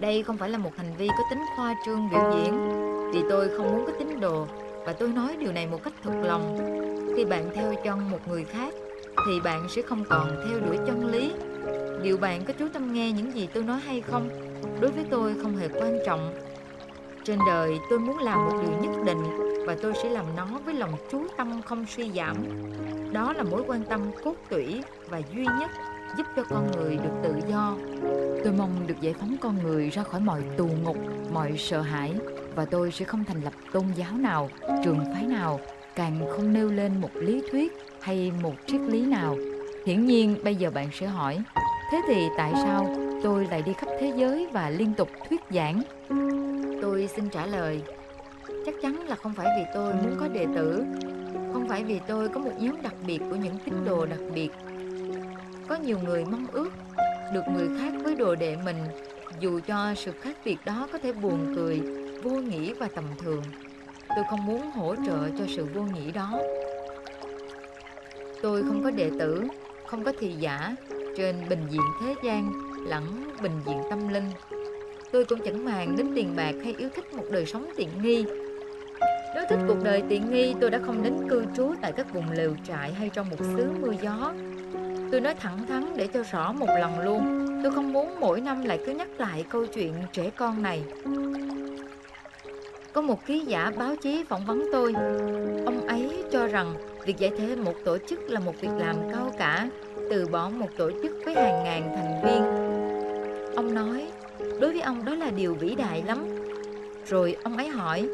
Đây 0.00 0.22
không 0.22 0.36
phải 0.36 0.48
là 0.48 0.58
một 0.58 0.76
hành 0.76 0.94
vi 0.98 1.08
có 1.08 1.24
tính 1.30 1.40
khoa 1.56 1.74
trương 1.86 2.10
biểu 2.10 2.32
diễn 2.34 2.75
vì 3.12 3.20
tôi 3.30 3.48
không 3.56 3.72
muốn 3.72 3.86
có 3.86 3.92
tín 3.98 4.20
đồ 4.20 4.46
và 4.84 4.92
tôi 4.92 5.08
nói 5.08 5.36
điều 5.40 5.52
này 5.52 5.66
một 5.66 5.82
cách 5.84 5.92
thật 6.02 6.14
lòng. 6.22 6.58
Khi 7.16 7.24
bạn 7.24 7.50
theo 7.54 7.74
chân 7.84 8.10
một 8.10 8.28
người 8.28 8.44
khác 8.44 8.74
thì 9.26 9.40
bạn 9.40 9.66
sẽ 9.68 9.82
không 9.82 10.04
còn 10.04 10.44
theo 10.48 10.60
đuổi 10.60 10.76
chân 10.86 11.06
lý. 11.06 11.32
Liệu 12.02 12.16
bạn 12.16 12.44
có 12.44 12.52
chú 12.58 12.68
tâm 12.72 12.92
nghe 12.92 13.12
những 13.12 13.34
gì 13.34 13.48
tôi 13.54 13.62
nói 13.62 13.80
hay 13.80 14.00
không? 14.00 14.28
Đối 14.80 14.90
với 14.90 15.04
tôi 15.10 15.34
không 15.42 15.56
hề 15.56 15.68
quan 15.68 15.98
trọng. 16.06 16.34
Trên 17.24 17.38
đời 17.46 17.78
tôi 17.90 17.98
muốn 17.98 18.18
làm 18.18 18.46
một 18.46 18.62
điều 18.62 18.90
nhất 18.90 19.02
định 19.06 19.22
và 19.66 19.76
tôi 19.82 19.92
sẽ 20.02 20.10
làm 20.10 20.24
nó 20.36 20.46
với 20.64 20.74
lòng 20.74 20.92
chú 21.10 21.26
tâm 21.36 21.62
không 21.62 21.86
suy 21.96 22.10
giảm. 22.12 22.36
Đó 23.12 23.32
là 23.32 23.42
mối 23.42 23.62
quan 23.66 23.84
tâm 23.84 24.00
cốt 24.24 24.34
tủy 24.50 24.82
và 25.08 25.20
duy 25.34 25.44
nhất 25.60 25.70
giúp 26.16 26.26
cho 26.36 26.44
con 26.50 26.70
người 26.76 26.96
được 26.96 27.10
tự 27.22 27.34
do. 27.48 27.76
Tôi 28.44 28.52
mong 28.58 28.86
được 28.86 29.00
giải 29.00 29.14
phóng 29.20 29.36
con 29.40 29.62
người 29.62 29.90
ra 29.90 30.02
khỏi 30.02 30.20
mọi 30.20 30.42
tù 30.56 30.68
ngục, 30.84 30.96
mọi 31.32 31.54
sợ 31.58 31.80
hãi 31.80 32.14
và 32.56 32.64
tôi 32.64 32.92
sẽ 32.92 33.04
không 33.04 33.24
thành 33.24 33.42
lập 33.42 33.52
tôn 33.72 33.84
giáo 33.94 34.12
nào, 34.18 34.50
trường 34.84 34.98
phái 35.14 35.26
nào, 35.26 35.60
càng 35.94 36.26
không 36.30 36.52
nêu 36.52 36.70
lên 36.70 37.00
một 37.00 37.10
lý 37.14 37.42
thuyết 37.50 37.72
hay 38.00 38.32
một 38.42 38.54
triết 38.66 38.80
lý 38.80 39.06
nào. 39.06 39.36
Hiển 39.86 40.06
nhiên 40.06 40.36
bây 40.44 40.54
giờ 40.54 40.70
bạn 40.70 40.88
sẽ 40.92 41.06
hỏi, 41.06 41.38
thế 41.92 42.02
thì 42.08 42.28
tại 42.36 42.52
sao 42.54 42.96
tôi 43.22 43.46
lại 43.50 43.62
đi 43.62 43.72
khắp 43.72 43.88
thế 44.00 44.12
giới 44.16 44.48
và 44.52 44.70
liên 44.70 44.94
tục 44.94 45.08
thuyết 45.28 45.40
giảng? 45.50 45.82
Tôi 46.82 47.08
xin 47.16 47.28
trả 47.28 47.46
lời, 47.46 47.82
chắc 48.66 48.74
chắn 48.82 49.08
là 49.08 49.16
không 49.16 49.34
phải 49.34 49.46
vì 49.58 49.64
tôi 49.74 49.94
muốn 49.94 50.16
có 50.20 50.28
đệ 50.28 50.46
tử, 50.54 50.84
không 51.52 51.68
phải 51.68 51.84
vì 51.84 52.00
tôi 52.06 52.28
có 52.28 52.40
một 52.40 52.52
nhóm 52.58 52.82
đặc 52.82 52.94
biệt 53.06 53.18
của 53.18 53.36
những 53.36 53.58
tín 53.64 53.74
đồ 53.84 54.06
đặc 54.06 54.20
biệt. 54.34 54.50
Có 55.68 55.76
nhiều 55.76 55.98
người 56.04 56.24
mong 56.24 56.46
ước 56.52 56.70
được 57.34 57.42
người 57.54 57.68
khác 57.78 57.92
với 58.04 58.14
đồ 58.14 58.34
đệ 58.34 58.56
mình 58.64 58.76
dù 59.40 59.60
cho 59.66 59.94
sự 59.96 60.12
khác 60.20 60.36
biệt 60.44 60.56
đó 60.64 60.88
có 60.92 60.98
thể 60.98 61.12
buồn 61.12 61.52
cười 61.56 62.05
vô 62.28 62.36
nghĩa 62.36 62.74
và 62.74 62.88
tầm 62.94 63.04
thường. 63.18 63.42
Tôi 64.08 64.24
không 64.30 64.46
muốn 64.46 64.70
hỗ 64.70 64.94
trợ 65.06 65.28
cho 65.38 65.44
sự 65.56 65.66
vô 65.74 65.82
nghĩa 65.82 66.12
đó. 66.12 66.38
Tôi 68.42 68.62
không 68.62 68.84
có 68.84 68.90
đệ 68.90 69.10
tử 69.18 69.44
không 69.86 70.04
có 70.04 70.12
thị 70.18 70.32
giả. 70.38 70.76
Trên 71.16 71.48
bình 71.48 71.66
diện 71.70 71.80
thế 72.00 72.14
gian 72.24 72.52
lẫn 72.88 73.30
bình 73.42 73.60
diện 73.66 73.82
tâm 73.90 74.08
linh. 74.08 74.30
Tôi 75.12 75.24
cũng 75.24 75.38
chẳng 75.44 75.64
màng 75.64 75.96
đến 75.96 76.12
tiền 76.14 76.36
bạc 76.36 76.52
hay 76.64 76.74
yêu 76.78 76.88
thích 76.94 77.14
một 77.14 77.24
đời 77.30 77.46
sống 77.46 77.70
tiện 77.76 77.88
nghi. 78.02 78.24
Nếu 79.34 79.44
thích 79.48 79.58
cuộc 79.68 79.84
đời 79.84 80.02
tiện 80.08 80.30
nghi, 80.30 80.54
tôi 80.60 80.70
đã 80.70 80.78
không 80.86 81.02
đến 81.02 81.28
cư 81.28 81.44
trú 81.56 81.74
tại 81.80 81.92
các 81.92 82.14
vùng 82.14 82.30
lều 82.30 82.54
trại 82.68 82.92
hay 82.92 83.10
trong 83.12 83.30
một 83.30 83.36
xứ 83.38 83.72
mưa 83.80 83.92
gió. 84.02 84.32
Tôi 85.12 85.20
nói 85.20 85.34
thẳng 85.34 85.66
thắn 85.68 85.96
để 85.96 86.06
cho 86.06 86.22
rõ 86.32 86.52
một 86.52 86.68
lần 86.80 87.00
luôn, 87.00 87.46
tôi 87.62 87.72
không 87.72 87.92
muốn 87.92 88.20
mỗi 88.20 88.40
năm 88.40 88.64
lại 88.64 88.78
cứ 88.86 88.92
nhắc 88.92 89.08
lại 89.18 89.44
câu 89.48 89.66
chuyện 89.66 89.94
trẻ 90.12 90.30
con 90.36 90.62
này. 90.62 90.84
Có 92.96 93.02
một 93.02 93.26
ký 93.26 93.40
giả 93.40 93.72
báo 93.76 93.96
chí 93.96 94.24
phỏng 94.28 94.44
vấn 94.46 94.68
tôi. 94.72 94.92
Ông 95.66 95.86
ấy 95.86 96.24
cho 96.32 96.46
rằng 96.46 96.74
việc 97.06 97.18
giải 97.18 97.30
thể 97.38 97.56
một 97.56 97.74
tổ 97.84 97.98
chức 97.98 98.20
là 98.28 98.40
một 98.40 98.60
việc 98.60 98.68
làm 98.78 98.96
cao 99.12 99.32
cả, 99.38 99.68
từ 100.10 100.26
bỏ 100.26 100.48
một 100.48 100.68
tổ 100.76 100.90
chức 101.02 101.12
với 101.24 101.34
hàng 101.34 101.64
ngàn 101.64 101.92
thành 101.96 102.22
viên. 102.24 102.42
Ông 103.56 103.74
nói, 103.74 104.06
đối 104.60 104.72
với 104.72 104.80
ông 104.80 105.04
đó 105.04 105.14
là 105.14 105.30
điều 105.30 105.54
vĩ 105.54 105.74
đại 105.74 106.02
lắm. 106.06 106.18
Rồi 107.06 107.36
ông 107.42 107.56
ấy 107.56 107.68
hỏi, 107.68 108.08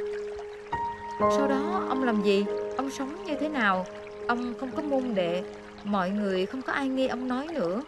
sau 1.21 1.49
đó 1.49 1.85
ông 1.89 2.05
làm 2.05 2.23
gì? 2.23 2.45
Ông 2.77 2.91
sống 2.91 3.25
như 3.27 3.35
thế 3.41 3.49
nào? 3.49 3.87
Ông 4.27 4.55
không 4.61 4.71
có 4.77 4.83
môn 4.83 5.15
đệ, 5.15 5.43
mọi 5.85 6.11
người 6.11 6.47
không 6.47 6.63
có 6.63 6.73
ai 6.73 6.89
nghe 6.89 7.07
ông 7.07 7.29
nói 7.29 7.47
nữa. 7.55 7.83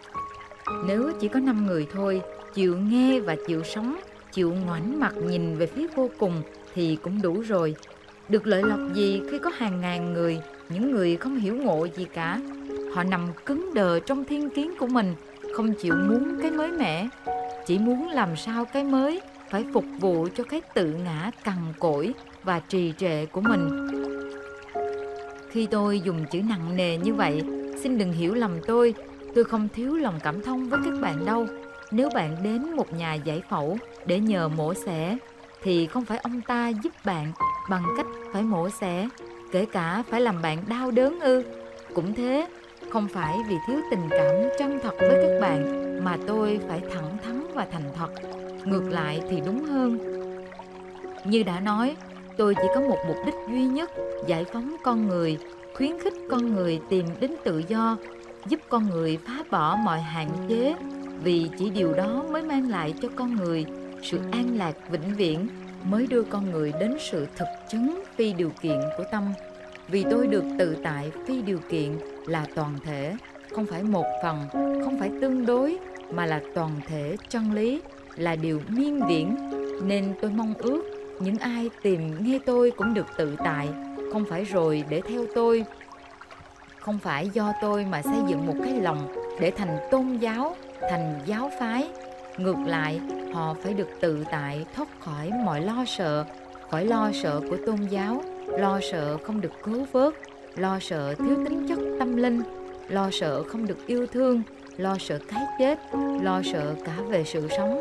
Nếu 0.86 1.10
chỉ 1.20 1.28
có 1.28 1.40
5 1.40 1.66
người 1.66 1.86
thôi, 1.92 2.22
chịu 2.54 2.76
nghe 2.76 3.20
và 3.20 3.36
chịu 3.46 3.62
sống, 3.62 3.96
chịu 4.32 4.52
ngoảnh 4.66 5.00
mặt 5.00 5.14
nhìn 5.16 5.56
về 5.56 5.66
phía 5.66 5.86
vô 5.94 6.10
cùng 6.18 6.42
thì 6.74 6.98
cũng 7.02 7.22
đủ 7.22 7.40
rồi. 7.40 7.74
Được 8.28 8.46
lợi 8.46 8.62
lộc 8.62 8.80
gì 8.94 9.22
khi 9.30 9.38
có 9.38 9.50
hàng 9.56 9.80
ngàn 9.80 10.12
người, 10.12 10.40
những 10.68 10.90
người 10.90 11.16
không 11.16 11.36
hiểu 11.36 11.56
ngộ 11.56 11.86
gì 11.96 12.06
cả. 12.14 12.40
Họ 12.94 13.02
nằm 13.02 13.28
cứng 13.46 13.74
đờ 13.74 14.00
trong 14.00 14.24
thiên 14.24 14.50
kiến 14.50 14.74
của 14.78 14.86
mình, 14.86 15.14
không 15.54 15.74
chịu 15.74 15.94
muốn 15.94 16.38
cái 16.42 16.50
mới 16.50 16.72
mẻ, 16.72 17.08
chỉ 17.66 17.78
muốn 17.78 18.08
làm 18.08 18.36
sao 18.36 18.64
cái 18.64 18.84
mới 18.84 19.20
phải 19.50 19.64
phục 19.72 19.84
vụ 20.00 20.28
cho 20.36 20.44
cái 20.44 20.60
tự 20.74 20.86
ngã 21.04 21.30
cằn 21.44 21.56
cỗi 21.78 22.14
và 22.42 22.60
trì 22.60 22.92
trệ 22.98 23.26
của 23.26 23.40
mình. 23.40 23.88
Khi 25.50 25.66
tôi 25.66 26.00
dùng 26.00 26.24
chữ 26.30 26.40
nặng 26.48 26.76
nề 26.76 26.96
như 26.96 27.14
vậy, 27.14 27.42
xin 27.82 27.98
đừng 27.98 28.12
hiểu 28.12 28.34
lầm 28.34 28.50
tôi, 28.66 28.94
tôi 29.34 29.44
không 29.44 29.68
thiếu 29.74 29.94
lòng 29.96 30.20
cảm 30.22 30.42
thông 30.42 30.68
với 30.68 30.80
các 30.84 30.94
bạn 31.00 31.24
đâu. 31.24 31.46
Nếu 31.90 32.08
bạn 32.14 32.36
đến 32.42 32.76
một 32.76 32.92
nhà 32.92 33.14
giải 33.14 33.42
phẫu 33.50 33.78
để 34.06 34.20
nhờ 34.20 34.48
mổ 34.48 34.74
xẻ, 34.74 35.18
thì 35.64 35.86
không 35.86 36.04
phải 36.04 36.18
ông 36.18 36.40
ta 36.40 36.68
giúp 36.68 36.92
bạn 37.04 37.32
bằng 37.70 37.84
cách 37.96 38.06
phải 38.32 38.42
mổ 38.42 38.68
xẻ, 38.70 39.08
kể 39.52 39.66
cả 39.72 40.02
phải 40.10 40.20
làm 40.20 40.42
bạn 40.42 40.58
đau 40.68 40.90
đớn 40.90 41.20
ư. 41.20 41.44
Cũng 41.94 42.14
thế, 42.14 42.48
không 42.90 43.08
phải 43.08 43.38
vì 43.48 43.56
thiếu 43.66 43.76
tình 43.90 44.08
cảm 44.10 44.34
chân 44.58 44.78
thật 44.82 44.94
với 44.98 45.22
các 45.22 45.40
bạn 45.40 45.84
mà 46.04 46.16
tôi 46.26 46.60
phải 46.68 46.82
thẳng 46.94 47.18
thắn 47.24 47.46
và 47.54 47.66
thành 47.72 47.92
thật. 47.94 48.08
Ngược 48.64 48.88
lại 48.90 49.20
thì 49.30 49.40
đúng 49.46 49.64
hơn. 49.64 49.98
Như 51.24 51.42
đã 51.42 51.60
nói, 51.60 51.96
tôi 52.36 52.54
chỉ 52.54 52.68
có 52.74 52.80
một 52.80 52.98
mục 53.08 53.16
đích 53.26 53.34
duy 53.48 53.64
nhất, 53.64 53.90
giải 54.26 54.44
phóng 54.52 54.76
con 54.82 55.08
người, 55.08 55.38
khuyến 55.74 56.00
khích 56.00 56.14
con 56.30 56.54
người 56.54 56.80
tìm 56.90 57.06
đến 57.20 57.34
tự 57.44 57.62
do, 57.68 57.96
giúp 58.46 58.60
con 58.68 58.90
người 58.90 59.18
phá 59.26 59.44
bỏ 59.50 59.76
mọi 59.76 60.00
hạn 60.00 60.28
chế, 60.48 60.74
vì 61.22 61.50
chỉ 61.58 61.70
điều 61.70 61.92
đó 61.92 62.24
mới 62.30 62.42
mang 62.42 62.70
lại 62.70 62.94
cho 63.02 63.08
con 63.16 63.36
người 63.36 63.66
sự 64.04 64.18
an 64.32 64.58
lạc 64.58 64.72
vĩnh 64.90 65.14
viễn, 65.16 65.48
mới 65.84 66.06
đưa 66.06 66.22
con 66.22 66.50
người 66.50 66.72
đến 66.80 66.96
sự 67.00 67.26
thực 67.36 67.48
chứng 67.70 68.02
phi 68.16 68.32
điều 68.32 68.50
kiện 68.60 68.80
của 68.96 69.04
tâm. 69.10 69.32
Vì 69.88 70.04
tôi 70.10 70.26
được 70.26 70.44
tự 70.58 70.76
tại 70.84 71.10
phi 71.26 71.42
điều 71.42 71.58
kiện 71.68 71.98
là 72.26 72.46
toàn 72.54 72.78
thể, 72.84 73.16
không 73.50 73.66
phải 73.66 73.82
một 73.82 74.06
phần, 74.22 74.46
không 74.52 74.96
phải 75.00 75.10
tương 75.20 75.46
đối, 75.46 75.78
mà 76.10 76.26
là 76.26 76.40
toàn 76.54 76.70
thể 76.86 77.16
chân 77.28 77.52
lý, 77.52 77.80
là 78.16 78.36
điều 78.36 78.60
miên 78.68 79.00
viễn. 79.08 79.36
Nên 79.84 80.14
tôi 80.20 80.30
mong 80.30 80.54
ước 80.58 80.82
những 81.20 81.38
ai 81.38 81.70
tìm 81.82 82.24
nghe 82.24 82.38
tôi 82.46 82.70
cũng 82.70 82.94
được 82.94 83.06
tự 83.16 83.36
tại, 83.44 83.68
không 84.12 84.24
phải 84.30 84.44
rồi 84.44 84.84
để 84.88 85.00
theo 85.08 85.26
tôi. 85.34 85.64
Không 86.78 86.98
phải 86.98 87.28
do 87.28 87.52
tôi 87.62 87.84
mà 87.84 88.02
xây 88.02 88.18
dựng 88.28 88.46
một 88.46 88.54
cái 88.64 88.80
lòng 88.80 89.14
để 89.40 89.50
thành 89.50 89.78
tôn 89.90 90.16
giáo, 90.16 90.56
thành 90.90 91.20
giáo 91.26 91.50
phái. 91.60 91.88
Ngược 92.38 92.56
lại, 92.66 93.00
họ 93.32 93.54
phải 93.62 93.74
được 93.74 93.88
tự 94.00 94.24
tại 94.30 94.64
thoát 94.76 94.88
khỏi 95.00 95.30
mọi 95.44 95.60
lo 95.60 95.84
sợ, 95.86 96.24
khỏi 96.70 96.84
lo 96.84 97.10
sợ 97.22 97.40
của 97.50 97.56
tôn 97.66 97.76
giáo, 97.90 98.22
lo 98.46 98.80
sợ 98.92 99.16
không 99.18 99.40
được 99.40 99.52
cứu 99.62 99.86
vớt, 99.92 100.14
lo 100.56 100.78
sợ 100.80 101.14
thiếu 101.14 101.36
tính 101.44 101.66
chất 101.68 101.78
tâm 101.98 102.16
linh, 102.16 102.42
lo 102.88 103.10
sợ 103.12 103.42
không 103.42 103.66
được 103.66 103.86
yêu 103.86 104.06
thương, 104.06 104.42
lo 104.76 104.96
sợ 105.00 105.18
cái 105.28 105.42
chết, 105.58 105.78
lo 106.22 106.42
sợ 106.52 106.74
cả 106.84 106.96
về 107.08 107.24
sự 107.24 107.48
sống. 107.56 107.80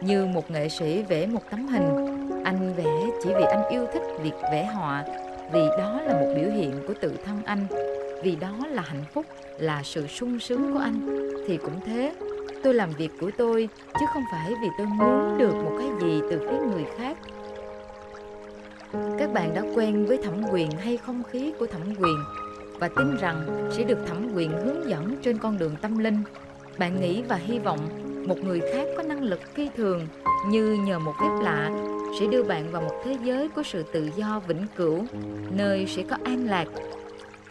Như 0.00 0.26
một 0.26 0.50
nghệ 0.50 0.68
sĩ 0.68 1.02
vẽ 1.02 1.26
một 1.26 1.42
tấm 1.50 1.68
hình, 1.68 2.18
anh 2.44 2.74
vẽ 2.76 3.06
chỉ 3.22 3.30
vì 3.38 3.44
anh 3.44 3.68
yêu 3.70 3.86
thích 3.92 4.02
việc 4.22 4.34
vẽ 4.52 4.64
họa, 4.64 5.04
vì 5.52 5.62
đó 5.78 6.00
là 6.00 6.12
một 6.12 6.32
biểu 6.36 6.50
hiện 6.50 6.72
của 6.88 6.94
tự 7.00 7.12
thân 7.24 7.42
anh, 7.44 7.66
vì 8.22 8.36
đó 8.36 8.52
là 8.68 8.82
hạnh 8.82 9.04
phúc, 9.12 9.26
là 9.58 9.82
sự 9.84 10.06
sung 10.06 10.38
sướng 10.40 10.72
của 10.72 10.78
anh. 10.78 11.18
Thì 11.46 11.56
cũng 11.56 11.80
thế, 11.86 12.12
tôi 12.62 12.74
làm 12.74 12.90
việc 12.90 13.10
của 13.20 13.30
tôi, 13.36 13.68
chứ 14.00 14.06
không 14.14 14.22
phải 14.32 14.52
vì 14.62 14.68
tôi 14.78 14.86
muốn 14.86 15.38
được 15.38 15.54
một 15.54 15.76
cái 15.78 15.88
gì 16.00 16.20
từ 16.30 16.38
phía 16.38 16.58
người 16.72 16.84
khác. 16.98 17.16
Các 19.18 19.32
bạn 19.32 19.54
đã 19.54 19.62
quen 19.74 20.06
với 20.06 20.18
thẩm 20.22 20.42
quyền 20.52 20.70
hay 20.70 20.96
không 20.96 21.22
khí 21.30 21.52
của 21.58 21.66
thẩm 21.66 21.82
quyền 21.98 22.16
và 22.78 22.88
tin 22.88 23.16
rằng 23.16 23.68
sẽ 23.76 23.84
được 23.84 23.98
thẩm 24.06 24.34
quyền 24.34 24.50
hướng 24.50 24.88
dẫn 24.88 25.16
trên 25.22 25.38
con 25.38 25.58
đường 25.58 25.76
tâm 25.82 25.98
linh. 25.98 26.22
Bạn 26.78 27.00
nghĩ 27.00 27.22
và 27.22 27.36
hy 27.36 27.58
vọng 27.58 27.78
một 28.26 28.38
người 28.38 28.60
khác 28.72 28.86
có 28.96 29.02
năng 29.02 29.22
lực 29.22 29.40
phi 29.54 29.68
thường 29.76 30.06
như 30.46 30.76
nhờ 30.86 30.98
một 30.98 31.12
phép 31.20 31.30
lạ 31.42 31.70
sẽ 32.20 32.26
đưa 32.26 32.42
bạn 32.42 32.72
vào 32.72 32.82
một 32.82 33.02
thế 33.04 33.16
giới 33.24 33.48
của 33.48 33.62
sự 33.62 33.84
tự 33.92 34.10
do 34.16 34.40
vĩnh 34.46 34.66
cửu, 34.76 35.04
nơi 35.56 35.86
sẽ 35.86 36.02
có 36.10 36.16
an 36.24 36.46
lạc. 36.46 36.68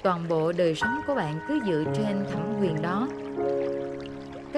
Toàn 0.04 0.28
bộ 0.30 0.52
đời 0.52 0.76
sống 0.76 1.02
của 1.08 1.16
bạn 1.16 1.40
cứ 1.48 1.60
dựa 1.66 1.84
trên 1.94 2.26
thẩm 2.32 2.42
quyền 2.62 2.82
đó. 2.82 3.08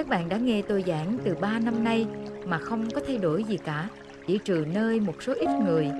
Các 0.03 0.09
bạn 0.09 0.29
đã 0.29 0.37
nghe 0.37 0.61
tôi 0.61 0.83
giảng 0.87 1.17
từ 1.23 1.35
3 1.35 1.59
năm 1.59 1.83
nay 1.83 2.07
mà 2.45 2.57
không 2.57 2.89
có 2.89 3.01
thay 3.07 3.17
đổi 3.17 3.43
gì 3.43 3.57
cả, 3.57 3.87
chỉ 4.27 4.37
trừ 4.37 4.65
nơi 4.73 4.99
một 4.99 5.23
số 5.23 5.33
ít 5.33 5.49
người. 5.65 5.91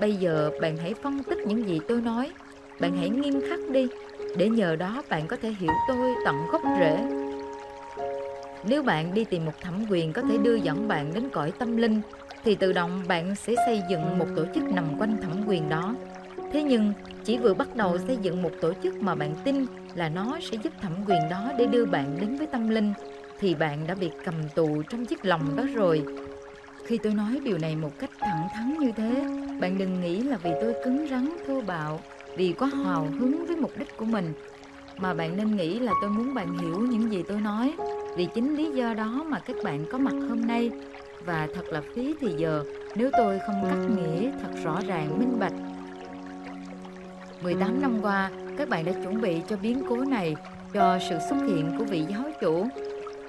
Bây 0.00 0.14
giờ 0.14 0.50
bạn 0.60 0.76
hãy 0.76 0.94
phân 0.94 1.22
tích 1.22 1.38
những 1.46 1.68
gì 1.68 1.80
tôi 1.88 2.00
nói, 2.00 2.30
bạn 2.80 2.96
hãy 2.96 3.08
nghiêm 3.08 3.40
khắc 3.48 3.58
đi, 3.70 3.88
để 4.36 4.48
nhờ 4.48 4.76
đó 4.76 5.02
bạn 5.08 5.26
có 5.26 5.36
thể 5.42 5.54
hiểu 5.60 5.70
tôi 5.88 6.14
tận 6.24 6.36
gốc 6.52 6.62
rễ. 6.78 6.98
Nếu 8.68 8.82
bạn 8.82 9.14
đi 9.14 9.24
tìm 9.24 9.44
một 9.44 9.60
thẩm 9.60 9.84
quyền 9.90 10.12
có 10.12 10.22
thể 10.22 10.38
đưa 10.38 10.54
dẫn 10.54 10.88
bạn 10.88 11.14
đến 11.14 11.28
cõi 11.32 11.52
tâm 11.58 11.76
linh, 11.76 12.00
thì 12.44 12.54
tự 12.54 12.72
động 12.72 13.02
bạn 13.08 13.34
sẽ 13.34 13.54
xây 13.66 13.82
dựng 13.90 14.18
một 14.18 14.26
tổ 14.36 14.44
chức 14.54 14.64
nằm 14.64 14.84
quanh 14.98 15.16
thẩm 15.22 15.32
quyền 15.46 15.68
đó. 15.68 15.94
Thế 16.52 16.62
nhưng, 16.62 16.92
chỉ 17.24 17.38
vừa 17.38 17.54
bắt 17.54 17.76
đầu 17.76 17.98
xây 17.98 18.16
dựng 18.22 18.42
một 18.42 18.52
tổ 18.60 18.72
chức 18.82 19.02
mà 19.02 19.14
bạn 19.14 19.34
tin 19.44 19.66
là 19.94 20.08
nó 20.08 20.38
sẽ 20.50 20.56
giúp 20.62 20.72
thẩm 20.80 20.92
quyền 21.06 21.28
đó 21.30 21.52
để 21.58 21.66
đưa 21.66 21.84
bạn 21.84 22.16
đến 22.20 22.36
với 22.36 22.46
tâm 22.46 22.68
linh, 22.68 22.92
thì 23.40 23.54
bạn 23.54 23.86
đã 23.86 23.94
bị 23.94 24.10
cầm 24.24 24.34
tù 24.54 24.82
trong 24.82 25.06
chiếc 25.06 25.24
lòng 25.24 25.56
đó 25.56 25.64
rồi. 25.74 26.04
Khi 26.86 26.98
tôi 26.98 27.14
nói 27.14 27.40
điều 27.44 27.58
này 27.58 27.76
một 27.76 27.98
cách 27.98 28.10
thẳng 28.18 28.48
thắn 28.54 28.78
như 28.78 28.92
thế, 28.96 29.24
bạn 29.60 29.78
đừng 29.78 30.00
nghĩ 30.00 30.22
là 30.22 30.36
vì 30.36 30.50
tôi 30.60 30.74
cứng 30.84 31.06
rắn, 31.10 31.36
thô 31.46 31.60
bạo, 31.60 32.00
vì 32.36 32.52
quá 32.52 32.68
hào 32.84 33.08
hứng 33.18 33.46
với 33.46 33.56
mục 33.56 33.72
đích 33.78 33.96
của 33.96 34.04
mình, 34.04 34.32
mà 34.96 35.14
bạn 35.14 35.36
nên 35.36 35.56
nghĩ 35.56 35.78
là 35.78 35.92
tôi 36.00 36.10
muốn 36.10 36.34
bạn 36.34 36.58
hiểu 36.58 36.80
những 36.80 37.12
gì 37.12 37.22
tôi 37.28 37.40
nói 37.40 37.74
vì 38.16 38.28
chính 38.34 38.56
lý 38.56 38.70
do 38.70 38.94
đó 38.94 39.24
mà 39.28 39.38
các 39.38 39.56
bạn 39.64 39.84
có 39.92 39.98
mặt 39.98 40.14
hôm 40.28 40.46
nay 40.46 40.70
và 41.24 41.48
thật 41.54 41.66
là 41.66 41.82
phí 41.94 42.14
thì 42.20 42.28
giờ 42.36 42.64
nếu 42.94 43.10
tôi 43.18 43.38
không 43.46 43.64
cắt 43.70 43.76
nghĩa 43.96 44.30
thật 44.42 44.50
rõ 44.64 44.80
ràng 44.86 45.18
minh 45.18 45.38
bạch. 45.38 45.52
18 47.42 47.82
năm 47.82 47.98
qua, 48.02 48.30
các 48.56 48.68
bạn 48.68 48.84
đã 48.84 48.92
chuẩn 48.92 49.20
bị 49.20 49.42
cho 49.48 49.56
biến 49.56 49.82
cố 49.88 49.96
này, 49.96 50.36
cho 50.72 50.98
sự 51.10 51.16
xuất 51.28 51.36
hiện 51.46 51.72
của 51.78 51.84
vị 51.84 52.04
giáo 52.08 52.22
chủ. 52.40 52.68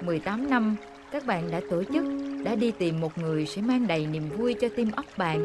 18 0.02 0.50
năm, 0.50 0.76
các 1.10 1.26
bạn 1.26 1.50
đã 1.50 1.60
tổ 1.70 1.82
chức, 1.84 2.04
đã 2.44 2.54
đi 2.54 2.70
tìm 2.70 3.00
một 3.00 3.18
người 3.18 3.46
sẽ 3.46 3.62
mang 3.62 3.86
đầy 3.86 4.06
niềm 4.06 4.28
vui 4.36 4.54
cho 4.54 4.68
tim 4.76 4.90
óc 4.96 5.06
bạn, 5.16 5.44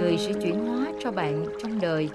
người 0.00 0.16
sẽ 0.18 0.32
chuyển 0.42 0.66
hóa 0.66 0.86
cho 1.00 1.12
bạn 1.12 1.46
trong 1.62 1.80
đời, 1.80 2.08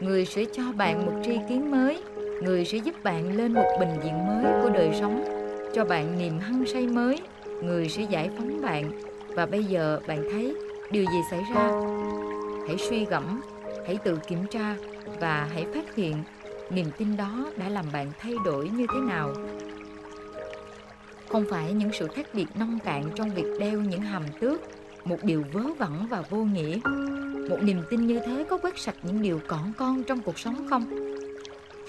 người 0.00 0.24
sẽ 0.24 0.44
cho 0.52 0.62
bạn 0.76 1.06
một 1.06 1.12
tri 1.24 1.38
kiến 1.48 1.70
mới, 1.70 2.02
người 2.42 2.64
sẽ 2.64 2.78
giúp 2.78 2.94
bạn 3.02 3.36
lên 3.36 3.52
một 3.52 3.76
bình 3.80 4.00
diện 4.04 4.26
mới 4.26 4.62
của 4.62 4.70
đời 4.74 4.90
sống, 5.00 5.24
cho 5.74 5.84
bạn 5.84 6.18
niềm 6.18 6.38
hăng 6.38 6.66
say 6.66 6.86
mới, 6.86 7.20
người 7.62 7.88
sẽ 7.88 8.02
giải 8.02 8.30
phóng 8.36 8.60
bạn. 8.62 8.90
Và 9.28 9.46
bây 9.46 9.64
giờ 9.64 10.00
bạn 10.06 10.28
thấy 10.32 10.56
điều 10.90 11.04
gì 11.04 11.18
xảy 11.30 11.40
ra? 11.54 11.70
Hãy 12.66 12.76
suy 12.78 13.04
gẫm, 13.04 13.40
hãy 13.86 13.98
tự 14.04 14.18
kiểm 14.28 14.46
tra 14.50 14.76
và 15.20 15.48
hãy 15.54 15.66
phát 15.74 15.94
hiện 15.94 16.14
niềm 16.70 16.86
tin 16.98 17.16
đó 17.16 17.46
đã 17.56 17.68
làm 17.68 17.84
bạn 17.92 18.12
thay 18.18 18.34
đổi 18.44 18.68
như 18.68 18.86
thế 18.94 19.00
nào. 19.00 19.32
Không 21.28 21.44
phải 21.50 21.72
những 21.72 21.90
sự 21.92 22.08
khác 22.08 22.26
biệt 22.32 22.46
nông 22.54 22.78
cạn 22.84 23.04
trong 23.14 23.34
việc 23.34 23.46
đeo 23.60 23.80
những 23.80 24.00
hàm 24.00 24.22
tước, 24.40 24.60
một 25.04 25.18
điều 25.22 25.44
vớ 25.52 25.62
vẩn 25.78 26.06
và 26.10 26.22
vô 26.30 26.44
nghĩa. 26.44 26.78
Một 27.50 27.58
niềm 27.62 27.82
tin 27.90 28.06
như 28.06 28.20
thế 28.26 28.44
có 28.50 28.58
quét 28.58 28.78
sạch 28.78 28.96
những 29.02 29.22
điều 29.22 29.40
cỏn 29.46 29.72
con 29.76 30.02
trong 30.02 30.20
cuộc 30.20 30.38
sống 30.38 30.66
không? 30.70 30.84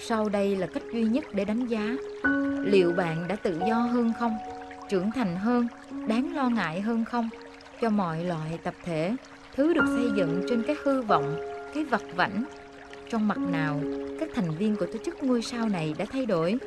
Sau 0.00 0.28
đây 0.28 0.56
là 0.56 0.66
cách 0.66 0.82
duy 0.92 1.02
nhất 1.02 1.24
để 1.32 1.44
đánh 1.44 1.66
giá 1.66 1.96
liệu 2.64 2.92
bạn 2.92 3.28
đã 3.28 3.36
tự 3.36 3.60
do 3.68 3.74
hơn 3.74 4.12
không, 4.18 4.36
trưởng 4.88 5.10
thành 5.10 5.36
hơn, 5.36 5.68
đáng 6.06 6.34
lo 6.36 6.48
ngại 6.48 6.80
hơn 6.80 7.04
không 7.04 7.28
cho 7.80 7.90
mọi 7.90 8.24
loại 8.24 8.58
tập 8.62 8.74
thể, 8.84 9.16
thứ 9.54 9.74
được 9.74 9.84
xây 9.86 10.06
dựng 10.16 10.42
trên 10.48 10.62
cái 10.66 10.76
hư 10.84 11.02
vọng, 11.02 11.36
cái 11.74 11.84
vặt 11.84 12.02
vảnh. 12.16 12.44
Trong 13.10 13.28
mặt 13.28 13.38
nào, 13.38 13.80
các 14.20 14.30
thành 14.34 14.50
viên 14.50 14.76
của 14.76 14.86
tổ 14.86 14.98
chức 15.04 15.22
ngôi 15.22 15.42
sao 15.42 15.68
này 15.68 15.94
đã 15.98 16.04
thay 16.10 16.26
đổi. 16.26 16.58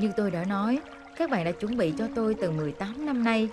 Như 0.00 0.12
tôi 0.16 0.30
đã 0.30 0.44
nói, 0.44 0.78
các 1.16 1.30
bạn 1.30 1.44
đã 1.44 1.52
chuẩn 1.52 1.76
bị 1.76 1.92
cho 1.98 2.08
tôi 2.14 2.34
từ 2.34 2.50
18 2.50 3.06
năm 3.06 3.24
nay. 3.24 3.48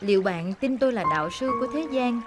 Liệu 0.00 0.22
bạn 0.22 0.54
tin 0.60 0.78
tôi 0.78 0.92
là 0.92 1.04
đạo 1.10 1.30
sư 1.30 1.50
của 1.60 1.66
thế 1.72 1.86
gian? 1.90 2.20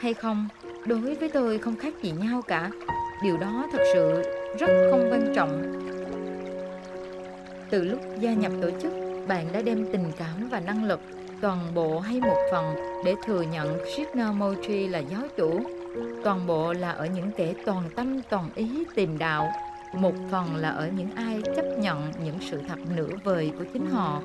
Hay 0.00 0.14
không, 0.14 0.48
đối 0.86 1.14
với 1.14 1.28
tôi 1.28 1.58
không 1.58 1.76
khác 1.76 1.94
gì 2.02 2.10
nhau 2.10 2.42
cả. 2.42 2.70
Điều 3.22 3.36
đó 3.36 3.68
thật 3.72 3.82
sự 3.94 4.22
rất 4.58 4.88
không 4.90 5.08
quan 5.10 5.32
trọng. 5.36 5.80
Từ 7.70 7.84
lúc 7.84 8.00
gia 8.20 8.34
nhập 8.34 8.52
tổ 8.62 8.70
chức, 8.82 8.92
bạn 9.28 9.46
đã 9.52 9.62
đem 9.62 9.86
tình 9.92 10.12
cảm 10.18 10.48
và 10.50 10.60
năng 10.60 10.84
lực 10.84 11.00
toàn 11.40 11.74
bộ 11.74 12.00
hay 12.00 12.20
một 12.20 12.36
phần 12.52 12.74
để 13.04 13.14
thừa 13.24 13.42
nhận 13.42 13.78
Krishna 13.78 14.32
Mochi 14.32 14.88
là 14.88 14.98
giáo 14.98 15.22
chủ. 15.36 15.60
Toàn 16.24 16.46
bộ 16.46 16.72
là 16.72 16.90
ở 16.90 17.06
những 17.06 17.30
kẻ 17.36 17.54
toàn 17.66 17.82
tâm 17.96 18.20
toàn 18.30 18.50
ý 18.54 18.84
tìm 18.94 19.18
đạo, 19.18 19.52
một 19.92 20.14
phần 20.30 20.56
là 20.56 20.70
ở 20.70 20.88
những 20.96 21.10
ai 21.14 21.42
chấp 21.56 21.64
nhận 21.78 22.12
những 22.24 22.38
sự 22.50 22.60
thật 22.68 22.78
nửa 22.96 23.10
vời 23.24 23.52
của 23.58 23.64
chính 23.72 23.86
họ. 23.86 24.22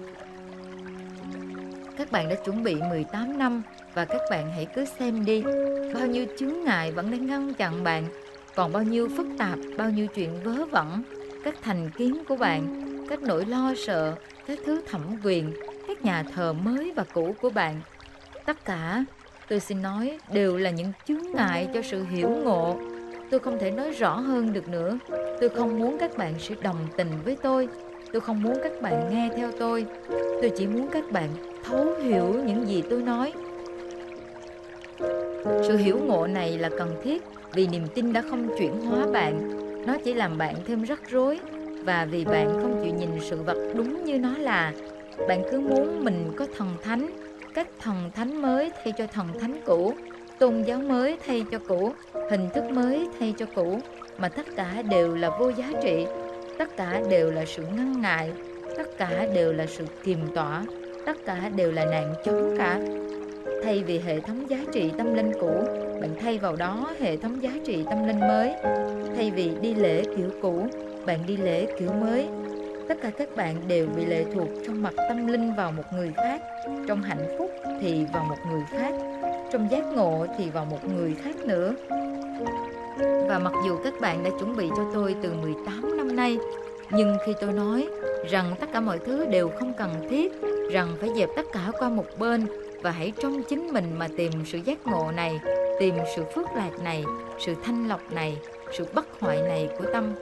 Các 1.98 2.12
bạn 2.12 2.30
đã 2.30 2.36
chuẩn 2.36 2.64
bị 2.64 2.76
18 2.90 3.38
năm 3.38 3.62
và 3.94 4.06
các 4.06 4.22
bạn 4.32 4.52
hãy 4.52 4.68
cứ 4.76 4.86
xem 4.86 5.26
đi, 5.26 5.44
bao 5.94 6.08
nhiêu 6.08 6.26
chướng 6.40 6.64
ngại 6.64 6.92
vẫn 6.92 7.12
đang 7.12 7.28
ngăn 7.28 7.54
chặn 7.54 7.84
bạn, 7.84 8.06
còn 8.56 8.74
bao 8.74 8.84
nhiêu 8.84 9.10
phức 9.18 9.28
tạp, 9.38 9.60
bao 9.78 9.90
nhiêu 9.90 10.08
chuyện 10.08 10.44
vớ 10.44 10.66
vẩn, 10.66 11.04
các 11.44 11.56
thành 11.62 11.90
kiến 11.90 12.24
của 12.28 12.36
bạn, 12.36 12.86
các 13.10 13.22
nỗi 13.22 13.46
lo 13.46 13.74
sợ, 13.78 14.16
các 14.48 14.60
thứ 14.66 14.82
thẩm 14.88 15.02
quyền, 15.24 15.54
các 15.88 16.02
nhà 16.02 16.24
thờ 16.36 16.54
mới 16.54 16.94
và 16.96 17.04
cũ 17.14 17.36
của 17.42 17.50
bạn. 17.50 17.82
Tất 18.46 18.66
cả, 18.66 19.06
tôi 19.50 19.60
xin 19.60 19.82
nói, 19.82 20.20
đều 20.34 20.58
là 20.58 20.70
những 20.70 20.92
chướng 21.08 21.32
ngại 21.34 21.68
cho 21.74 21.82
sự 21.82 22.04
hiểu 22.04 22.30
ngộ. 22.30 22.80
Tôi 23.30 23.40
không 23.40 23.60
thể 23.60 23.72
nói 23.72 23.92
rõ 23.92 24.20
hơn 24.20 24.54
được 24.54 24.68
nữa. 24.68 24.98
Tôi 25.42 25.50
không 25.50 25.80
muốn 25.80 25.98
các 26.00 26.18
bạn 26.18 26.34
sẽ 26.40 26.56
đồng 26.62 26.88
tình 26.98 27.08
với 27.26 27.38
tôi. 27.42 27.68
Tôi 28.12 28.22
không 28.22 28.44
muốn 28.44 28.58
các 28.64 28.82
bạn 28.82 29.10
nghe 29.10 29.30
theo 29.38 29.52
tôi. 29.60 29.86
Tôi 30.42 30.52
chỉ 30.58 30.68
muốn 30.68 30.88
các 30.92 31.12
bạn 31.12 31.30
thấu 31.64 31.86
hiểu 32.04 32.34
những 32.46 32.68
gì 32.68 32.84
tôi 32.90 33.02
nói. 33.02 33.34
Sự 35.68 35.78
hiểu 35.78 36.00
ngộ 36.08 36.28
này 36.28 36.58
là 36.58 36.70
cần 36.78 36.96
thiết 37.04 37.24
vì 37.54 37.68
niềm 37.68 37.88
tin 37.96 38.14
đã 38.14 38.22
không 38.30 38.48
chuyển 38.58 38.82
hóa 38.82 39.06
bạn. 39.14 39.62
Nó 39.86 39.98
chỉ 40.04 40.14
làm 40.14 40.38
bạn 40.38 40.56
thêm 40.66 40.84
rắc 40.84 41.02
rối 41.10 41.40
và 41.84 42.08
vì 42.12 42.26
bạn 42.26 42.48
không 42.62 42.82
chịu 42.84 42.94
nhìn 42.94 43.10
sự 43.22 43.42
vật 43.42 43.72
đúng 43.76 44.06
như 44.06 44.20
nó 44.20 44.38
là 44.38 44.74
bạn 45.28 45.42
cứ 45.52 45.60
muốn 45.60 46.04
mình 46.04 46.32
có 46.38 46.48
thần 46.58 46.68
thánh, 46.84 47.10
các 47.54 47.68
thần 47.80 48.12
thánh 48.16 48.42
mới 48.42 48.72
thay 48.84 48.94
cho 48.98 49.08
thần 49.08 49.28
thánh 49.40 49.62
cũ 49.66 49.94
tôn 50.40 50.64
giáo 50.64 50.80
mới 50.80 51.18
thay 51.28 51.46
cho 51.52 51.60
cũ, 51.68 51.92
hình 52.32 52.50
thức 52.54 52.64
mới 52.64 53.08
thay 53.20 53.34
cho 53.38 53.46
cũ, 53.56 53.80
mà 54.18 54.30
tất 54.30 54.46
cả 54.56 54.82
đều 54.90 55.16
là 55.16 55.30
vô 55.40 55.50
giá 55.50 55.72
trị, 55.82 56.06
tất 56.58 56.78
cả 56.78 57.02
đều 57.10 57.32
là 57.32 57.46
sự 57.46 57.64
ngăn 57.76 58.02
ngại, 58.02 58.32
tất 58.78 58.98
cả 58.98 59.28
đều 59.34 59.54
là 59.54 59.66
sự 59.66 59.86
kiềm 60.04 60.20
tỏa, 60.36 60.66
tất 61.06 61.18
cả 61.26 61.52
đều 61.56 61.72
là 61.72 61.86
nạn 61.86 62.14
chống 62.26 62.56
cả. 62.58 62.80
Thay 63.64 63.84
vì 63.84 64.00
hệ 64.00 64.20
thống 64.20 64.50
giá 64.50 64.58
trị 64.74 64.92
tâm 64.98 65.14
linh 65.14 65.32
cũ, 65.42 65.52
bạn 66.02 66.16
thay 66.20 66.38
vào 66.38 66.56
đó 66.56 66.92
hệ 67.00 67.18
thống 67.18 67.44
giá 67.44 67.52
trị 67.66 67.86
tâm 67.90 68.08
linh 68.08 68.20
mới. 68.20 68.54
Thay 69.16 69.32
vì 69.36 69.52
đi 69.62 69.74
lễ 69.74 70.04
kiểu 70.18 70.30
cũ, 70.42 70.68
bạn 71.06 71.20
đi 71.28 71.38
lễ 71.38 71.68
kiểu 71.80 71.90
mới. 71.94 72.28
Tất 72.90 72.96
cả 73.02 73.10
các 73.18 73.36
bạn 73.36 73.68
đều 73.68 73.88
bị 73.96 74.06
lệ 74.06 74.26
thuộc 74.34 74.48
trong 74.66 74.82
mặt 74.82 74.94
tâm 75.10 75.28
linh 75.28 75.56
vào 75.56 75.72
một 75.72 75.84
người 75.94 76.14
khác, 76.16 76.42
trong 76.88 77.02
hạnh 77.02 77.36
phúc 77.38 77.52
thì 77.82 78.06
vào 78.14 78.24
một 78.24 78.38
người 78.52 78.62
khác 78.72 78.94
trong 79.56 79.72
giác 79.72 79.84
ngộ 79.96 80.26
thì 80.38 80.50
vào 80.50 80.66
một 80.66 80.90
người 80.90 81.16
khác 81.24 81.36
nữa 81.46 81.76
và 83.28 83.40
mặc 83.40 83.54
dù 83.66 83.78
các 83.84 83.94
bạn 84.02 84.24
đã 84.24 84.30
chuẩn 84.40 84.56
bị 84.56 84.70
cho 84.78 84.84
tôi 84.94 85.16
từ 85.22 85.34
18 85.34 85.98
năm 85.98 86.16
nay 86.16 86.38
nhưng 86.92 87.18
khi 87.26 87.34
tôi 87.42 87.54
nói 87.54 87.88
rằng 88.30 88.56
tất 88.60 88.70
cả 88.74 88.80
mọi 88.80 89.00
thứ 89.00 89.26
đều 89.26 89.50
không 89.60 89.74
cần 89.78 90.08
thiết 90.10 90.34
rằng 90.72 90.96
phải 91.00 91.10
dẹp 91.16 91.30
tất 91.36 91.46
cả 91.54 91.72
qua 91.80 91.90
một 91.90 92.06
bên 92.20 92.48
và 92.82 92.92
hãy 92.92 93.14
trong 93.22 93.44
chính 93.44 93.68
mình 93.74 94.00
mà 94.00 94.08
tìm 94.18 94.32
sự 94.46 94.60
giác 94.66 94.88
ngộ 94.88 95.12
này 95.12 95.40
tìm 95.80 95.96
sự 96.16 96.24
phước 96.36 96.46
lạc 96.56 96.72
này 96.84 97.04
sự 97.46 97.56
thanh 97.64 97.88
lọc 97.88 98.12
này 98.12 98.38
sự 98.78 98.86
bất 98.94 99.06
hoại 99.20 99.42
này 99.42 99.70
của 99.78 99.86
tâm 99.94 100.14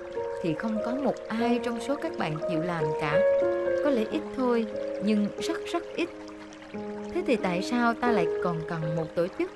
thì 0.43 0.53
không 0.53 0.77
có 0.85 0.95
một 0.95 1.15
ai 1.27 1.59
trong 1.63 1.79
số 1.87 1.95
các 1.95 2.17
bạn 2.17 2.37
chịu 2.49 2.61
làm 2.61 2.83
cả. 3.01 3.19
Có 3.83 3.89
lẽ 3.89 4.03
ít 4.11 4.21
thôi, 4.37 4.65
nhưng 5.05 5.27
rất 5.41 5.57
rất 5.65 5.83
ít. 5.95 6.09
Thế 7.13 7.23
thì 7.27 7.35
tại 7.35 7.61
sao 7.61 7.93
ta 7.93 8.11
lại 8.11 8.27
còn 8.43 8.61
cần 8.69 8.95
một 8.95 9.05
tổ 9.15 9.27
chức? 9.39 9.51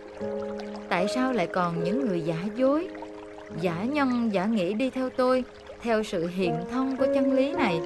Tại 0.90 1.08
sao 1.16 1.34
lại 1.34 1.48
còn 1.48 1.84
những 1.84 2.08
người 2.08 2.22
giả 2.22 2.46
dối, 2.56 2.88
giả 3.62 3.84
nhân, 3.84 4.30
giả 4.34 4.46
nghĩ 4.46 4.74
đi 4.74 4.90
theo 4.90 5.10
tôi, 5.10 5.44
theo 5.82 6.04
sự 6.04 6.28
hiện 6.28 6.56
thông 6.72 6.98
của 6.98 7.06
chân 7.14 7.34
lý 7.34 7.52
này? 7.52 7.80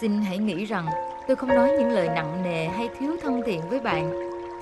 Xin 0.00 0.12
hãy 0.22 0.38
nghĩ 0.38 0.64
rằng 0.64 0.86
tôi 1.28 1.36
không 1.36 1.48
nói 1.48 1.70
những 1.78 1.90
lời 1.90 2.08
nặng 2.14 2.42
nề 2.44 2.64
hay 2.66 2.88
thiếu 2.98 3.16
thân 3.22 3.42
thiện 3.46 3.60
với 3.70 3.80
bạn. 3.80 4.12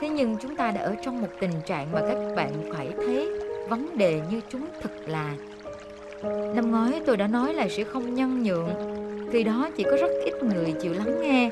Thế 0.00 0.08
nhưng 0.08 0.36
chúng 0.36 0.56
ta 0.56 0.70
đã 0.70 0.80
ở 0.80 0.94
trong 1.04 1.20
một 1.20 1.28
tình 1.40 1.52
trạng 1.66 1.92
mà 1.92 2.00
các 2.00 2.34
bạn 2.36 2.52
phải 2.74 2.88
thấy 2.96 3.28
vấn 3.68 3.98
đề 3.98 4.20
như 4.30 4.40
chúng 4.50 4.66
thực 4.82 5.08
là 5.08 5.34
Năm 6.54 6.70
ngoái 6.70 7.00
tôi 7.06 7.16
đã 7.16 7.26
nói 7.26 7.54
là 7.54 7.68
sẽ 7.68 7.84
không 7.84 8.14
nhân 8.14 8.42
nhượng 8.42 8.68
Khi 9.32 9.42
đó 9.42 9.68
chỉ 9.76 9.84
có 9.84 9.96
rất 10.00 10.10
ít 10.24 10.34
người 10.42 10.74
chịu 10.80 10.92
lắng 10.92 11.20
nghe 11.22 11.50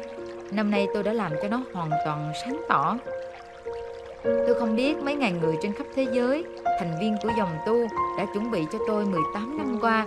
Năm 0.53 0.71
nay 0.71 0.87
tôi 0.95 1.03
đã 1.03 1.13
làm 1.13 1.33
cho 1.43 1.49
nó 1.49 1.63
hoàn 1.73 1.91
toàn 2.05 2.33
sáng 2.43 2.61
tỏ. 2.69 2.99
Tôi 4.25 4.55
không 4.59 4.77
biết 4.77 4.97
mấy 5.03 5.15
ngàn 5.15 5.41
người 5.41 5.57
trên 5.63 5.73
khắp 5.73 5.87
thế 5.95 6.07
giới 6.13 6.45
Thành 6.79 6.99
viên 7.01 7.17
của 7.23 7.31
dòng 7.39 7.51
tu 7.67 7.87
đã 8.19 8.27
chuẩn 8.35 8.51
bị 8.51 8.61
cho 8.73 8.79
tôi 8.87 9.07
18 9.07 9.59
năm 9.59 9.79
qua. 9.81 10.07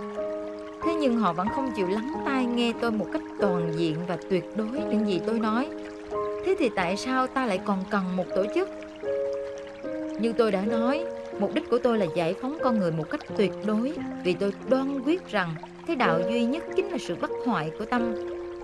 Thế 0.84 0.94
nhưng 0.94 1.18
họ 1.18 1.32
vẫn 1.32 1.48
không 1.48 1.72
chịu 1.76 1.88
lắng 1.88 2.12
tai 2.26 2.44
nghe 2.44 2.72
tôi 2.80 2.90
một 2.90 3.06
cách 3.12 3.22
toàn 3.40 3.72
diện 3.76 3.96
và 4.08 4.18
tuyệt 4.30 4.44
đối 4.56 4.68
những 4.68 5.06
gì 5.08 5.20
tôi 5.26 5.38
nói. 5.38 5.68
Thế 6.44 6.54
thì 6.58 6.70
tại 6.76 6.96
sao 6.96 7.26
ta 7.26 7.46
lại 7.46 7.58
còn 7.64 7.84
cần 7.90 8.16
một 8.16 8.24
tổ 8.34 8.44
chức? 8.54 8.68
Như 10.20 10.32
tôi 10.32 10.52
đã 10.52 10.60
nói, 10.60 11.04
Mục 11.38 11.54
đích 11.54 11.70
của 11.70 11.78
tôi 11.78 11.98
là 11.98 12.06
giải 12.14 12.34
phóng 12.40 12.58
con 12.62 12.78
người 12.78 12.92
một 12.92 13.10
cách 13.10 13.20
tuyệt 13.36 13.52
đối 13.66 13.92
vì 14.24 14.34
tôi 14.34 14.52
đoan 14.68 15.00
quyết 15.04 15.28
rằng 15.28 15.54
cái 15.86 15.96
đạo 15.96 16.20
duy 16.28 16.44
nhất 16.44 16.64
chính 16.76 16.88
là 16.88 16.98
sự 16.98 17.16
bất 17.20 17.30
hoại 17.46 17.70
của 17.78 17.84
tâm 17.84 18.14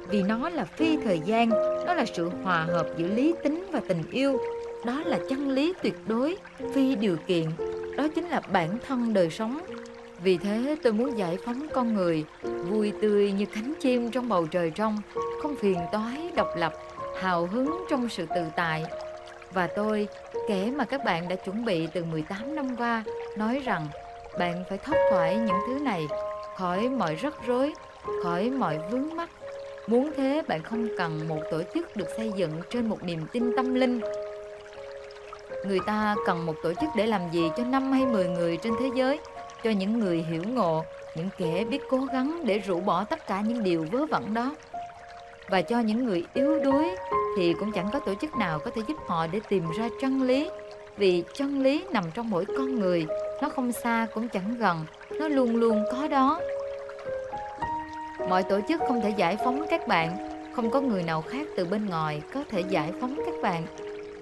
vì 0.08 0.22
nó 0.22 0.48
là 0.48 0.64
phi 0.64 0.96
thời 1.04 1.20
gian, 1.20 1.48
nó 1.86 1.94
là 1.94 2.04
sự 2.14 2.30
hòa 2.42 2.64
hợp 2.64 2.86
giữa 2.96 3.08
lý 3.08 3.34
tính 3.42 3.66
và 3.72 3.80
tình 3.88 4.02
yêu, 4.10 4.40
đó 4.84 5.02
là 5.04 5.18
chân 5.28 5.48
lý 5.48 5.72
tuyệt 5.82 5.94
đối, 6.06 6.36
phi 6.74 6.94
điều 6.94 7.16
kiện, 7.26 7.44
đó 7.96 8.08
chính 8.14 8.28
là 8.28 8.40
bản 8.52 8.78
thân 8.86 9.14
đời 9.14 9.30
sống. 9.30 9.60
Vì 10.22 10.38
thế 10.38 10.76
tôi 10.82 10.92
muốn 10.92 11.18
giải 11.18 11.38
phóng 11.44 11.66
con 11.74 11.94
người, 11.94 12.24
vui 12.42 12.92
tươi 13.02 13.32
như 13.32 13.46
cánh 13.46 13.74
chim 13.80 14.10
trong 14.10 14.28
bầu 14.28 14.46
trời 14.46 14.70
trong, 14.70 14.96
không 15.42 15.56
phiền 15.56 15.78
toái, 15.92 16.30
độc 16.36 16.48
lập, 16.56 16.72
hào 17.20 17.46
hứng 17.46 17.84
trong 17.90 18.08
sự 18.08 18.26
tự 18.34 18.42
tại, 18.56 18.84
và 19.52 19.66
tôi, 19.66 20.08
kẻ 20.48 20.72
mà 20.76 20.84
các 20.84 21.04
bạn 21.04 21.28
đã 21.28 21.36
chuẩn 21.36 21.64
bị 21.64 21.86
từ 21.86 22.04
18 22.04 22.54
năm 22.54 22.76
qua, 22.76 23.04
nói 23.36 23.62
rằng 23.64 23.86
bạn 24.38 24.64
phải 24.68 24.78
thoát 24.78 24.98
khỏi 25.10 25.36
những 25.36 25.58
thứ 25.66 25.78
này, 25.78 26.06
khỏi 26.56 26.88
mọi 26.88 27.14
rắc 27.14 27.34
rối, 27.46 27.72
khỏi 28.22 28.50
mọi 28.50 28.78
vướng 28.90 29.16
mắc. 29.16 29.28
Muốn 29.88 30.10
thế 30.16 30.42
bạn 30.48 30.62
không 30.62 30.88
cần 30.98 31.28
một 31.28 31.40
tổ 31.50 31.62
chức 31.74 31.96
được 31.96 32.08
xây 32.16 32.32
dựng 32.36 32.50
trên 32.70 32.88
một 32.88 33.02
niềm 33.02 33.20
tin 33.32 33.52
tâm 33.56 33.74
linh. 33.74 34.00
Người 35.66 35.80
ta 35.86 36.16
cần 36.26 36.46
một 36.46 36.54
tổ 36.62 36.72
chức 36.74 36.88
để 36.96 37.06
làm 37.06 37.20
gì 37.32 37.50
cho 37.56 37.64
năm 37.64 37.92
hay 37.92 38.06
10 38.06 38.28
người 38.28 38.56
trên 38.56 38.72
thế 38.80 38.90
giới, 38.94 39.18
cho 39.64 39.70
những 39.70 39.98
người 39.98 40.22
hiểu 40.30 40.42
ngộ, 40.46 40.84
những 41.16 41.28
kẻ 41.38 41.64
biết 41.64 41.82
cố 41.90 41.98
gắng 42.12 42.40
để 42.44 42.58
rũ 42.58 42.80
bỏ 42.80 43.04
tất 43.04 43.26
cả 43.26 43.40
những 43.40 43.62
điều 43.62 43.86
vớ 43.92 44.06
vẩn 44.06 44.34
đó 44.34 44.54
và 45.50 45.62
cho 45.62 45.80
những 45.80 46.04
người 46.04 46.24
yếu 46.34 46.58
đuối 46.64 46.96
thì 47.36 47.54
cũng 47.60 47.72
chẳng 47.72 47.88
có 47.92 47.98
tổ 47.98 48.14
chức 48.14 48.36
nào 48.36 48.58
có 48.58 48.70
thể 48.70 48.82
giúp 48.88 48.96
họ 49.06 49.26
để 49.26 49.40
tìm 49.48 49.64
ra 49.78 49.88
chân 50.00 50.22
lý 50.22 50.50
vì 50.96 51.24
chân 51.34 51.62
lý 51.62 51.84
nằm 51.92 52.04
trong 52.14 52.30
mỗi 52.30 52.44
con 52.44 52.80
người 52.80 53.06
nó 53.42 53.48
không 53.48 53.72
xa 53.72 54.06
cũng 54.14 54.28
chẳng 54.28 54.56
gần 54.58 54.84
nó 55.10 55.28
luôn 55.28 55.56
luôn 55.56 55.84
có 55.92 56.08
đó 56.08 56.40
mọi 58.28 58.42
tổ 58.42 58.60
chức 58.68 58.80
không 58.88 59.00
thể 59.00 59.10
giải 59.10 59.36
phóng 59.36 59.66
các 59.70 59.88
bạn. 59.88 60.16
Không 60.52 60.70
có 60.70 60.80
người 60.80 61.02
nào 61.02 61.22
khác 61.22 61.46
từ 61.56 61.64
bên 61.64 61.86
ngoài 61.86 62.22
có 62.34 62.44
thể 62.50 62.60
giải 62.60 62.92
phóng 63.00 63.16
các 63.16 63.34
bạn. 63.42 63.62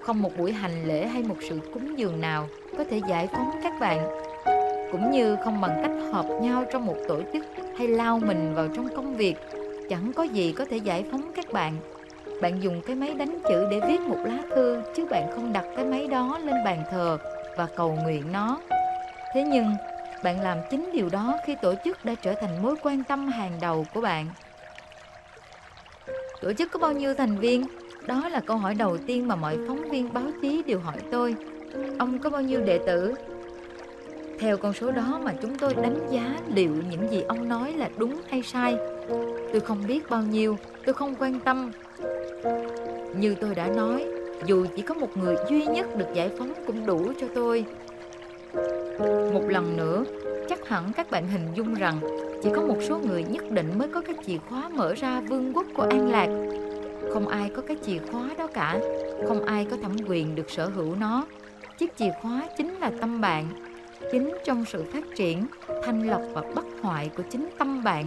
Không 0.01 0.21
một 0.21 0.31
buổi 0.37 0.51
hành 0.51 0.85
lễ 0.85 1.07
hay 1.07 1.23
một 1.23 1.35
sự 1.49 1.59
cúng 1.73 1.99
dường 1.99 2.21
nào 2.21 2.47
có 2.77 2.83
thể 2.89 3.01
giải 3.09 3.27
phóng 3.27 3.59
các 3.63 3.73
bạn. 3.79 4.07
Cũng 4.91 5.11
như 5.11 5.37
không 5.43 5.61
bằng 5.61 5.79
cách 5.81 6.13
hợp 6.13 6.25
nhau 6.41 6.65
trong 6.73 6.85
một 6.85 6.95
tổ 7.07 7.21
chức 7.33 7.45
hay 7.77 7.87
lao 7.87 8.19
mình 8.19 8.53
vào 8.55 8.67
trong 8.75 8.95
công 8.95 9.15
việc. 9.15 9.35
Chẳng 9.89 10.13
có 10.13 10.23
gì 10.23 10.53
có 10.57 10.65
thể 10.65 10.77
giải 10.77 11.05
phóng 11.11 11.31
các 11.35 11.53
bạn. 11.53 11.77
Bạn 12.41 12.63
dùng 12.63 12.81
cái 12.87 12.95
máy 12.95 13.13
đánh 13.13 13.39
chữ 13.49 13.67
để 13.71 13.79
viết 13.87 14.01
một 14.01 14.17
lá 14.25 14.37
thư, 14.55 14.81
chứ 14.95 15.05
bạn 15.05 15.31
không 15.35 15.53
đặt 15.53 15.65
cái 15.75 15.85
máy 15.85 16.07
đó 16.07 16.39
lên 16.43 16.55
bàn 16.65 16.83
thờ 16.91 17.17
và 17.57 17.67
cầu 17.75 17.97
nguyện 18.03 18.23
nó. 18.31 18.59
Thế 19.33 19.43
nhưng 19.43 19.65
bạn 20.23 20.41
làm 20.41 20.57
chính 20.71 20.89
điều 20.93 21.09
đó 21.09 21.37
khi 21.45 21.55
tổ 21.61 21.73
chức 21.85 22.05
đã 22.05 22.15
trở 22.15 22.33
thành 22.41 22.63
mối 22.63 22.75
quan 22.83 23.03
tâm 23.03 23.27
hàng 23.27 23.57
đầu 23.61 23.85
của 23.93 24.01
bạn 24.01 24.27
tổ 26.41 26.53
chức 26.53 26.71
có 26.71 26.79
bao 26.79 26.91
nhiêu 26.93 27.13
thành 27.13 27.37
viên 27.37 27.65
đó 28.07 28.29
là 28.29 28.39
câu 28.39 28.57
hỏi 28.57 28.75
đầu 28.75 28.97
tiên 28.97 29.27
mà 29.27 29.35
mọi 29.35 29.57
phóng 29.67 29.89
viên 29.89 30.13
báo 30.13 30.25
chí 30.41 30.63
đều 30.67 30.79
hỏi 30.79 30.97
tôi 31.11 31.35
ông 31.99 32.19
có 32.19 32.29
bao 32.29 32.41
nhiêu 32.41 32.61
đệ 32.61 32.79
tử? 32.87 33.13
Theo 34.39 34.57
con 34.57 34.73
số 34.73 34.91
đó 34.91 35.19
mà 35.23 35.33
chúng 35.41 35.57
tôi 35.57 35.73
đánh 35.73 36.07
giá 36.11 36.37
liệu 36.55 36.71
những 36.89 37.11
gì 37.11 37.21
ông 37.21 37.49
nói 37.49 37.73
là 37.73 37.89
đúng 37.97 38.21
hay 38.29 38.43
sai. 38.43 38.77
Tôi 39.51 39.59
không 39.59 39.87
biết 39.87 40.09
bao 40.09 40.21
nhiêu, 40.21 40.57
tôi 40.85 40.93
không 40.93 41.15
quan 41.19 41.39
tâm. 41.39 41.71
Như 43.17 43.35
tôi 43.35 43.55
đã 43.55 43.67
nói, 43.67 44.05
dù 44.45 44.65
chỉ 44.75 44.81
có 44.81 44.95
một 44.95 45.17
người 45.17 45.35
duy 45.49 45.65
nhất 45.65 45.95
được 45.97 46.07
giải 46.13 46.29
phóng 46.37 46.53
cũng 46.67 46.85
đủ 46.85 47.11
cho 47.21 47.27
tôi. 47.35 47.65
Một 49.33 49.43
lần 49.47 49.77
nữa, 49.77 50.03
chắc 50.49 50.67
hẳn 50.67 50.91
các 50.95 51.11
bạn 51.11 51.27
hình 51.27 51.47
dung 51.53 51.73
rằng 51.73 51.99
chỉ 52.43 52.49
có 52.55 52.61
một 52.61 52.77
số 52.81 52.99
người 52.99 53.23
nhất 53.23 53.51
định 53.51 53.71
mới 53.77 53.87
có 53.87 54.01
cái 54.01 54.15
chìa 54.25 54.37
khóa 54.49 54.69
mở 54.69 54.93
ra 54.93 55.21
vương 55.21 55.53
quốc 55.53 55.65
của 55.75 55.83
An 55.83 56.11
Lạc. 56.11 56.27
Không 57.13 57.27
ai 57.27 57.49
có 57.55 57.61
cái 57.61 57.77
chìa 57.85 57.97
khóa 58.11 58.29
đó 58.37 58.47
cả, 58.53 58.79
không 59.27 59.45
ai 59.45 59.67
có 59.71 59.77
thẩm 59.81 59.95
quyền 60.07 60.35
được 60.35 60.49
sở 60.49 60.65
hữu 60.65 60.95
nó. 60.95 61.25
Chiếc 61.77 61.97
chìa 61.97 62.11
khóa 62.21 62.47
chính 62.57 62.75
là 62.79 62.91
tâm 63.01 63.21
bạn. 63.21 63.45
Chính 64.11 64.33
trong 64.45 64.65
sự 64.65 64.83
phát 64.93 65.03
triển, 65.15 65.47
thanh 65.85 66.07
lọc 66.07 66.21
và 66.33 66.41
bất 66.55 66.65
hoại 66.81 67.09
của 67.17 67.23
chính 67.29 67.49
tâm 67.57 67.83
bạn 67.83 68.05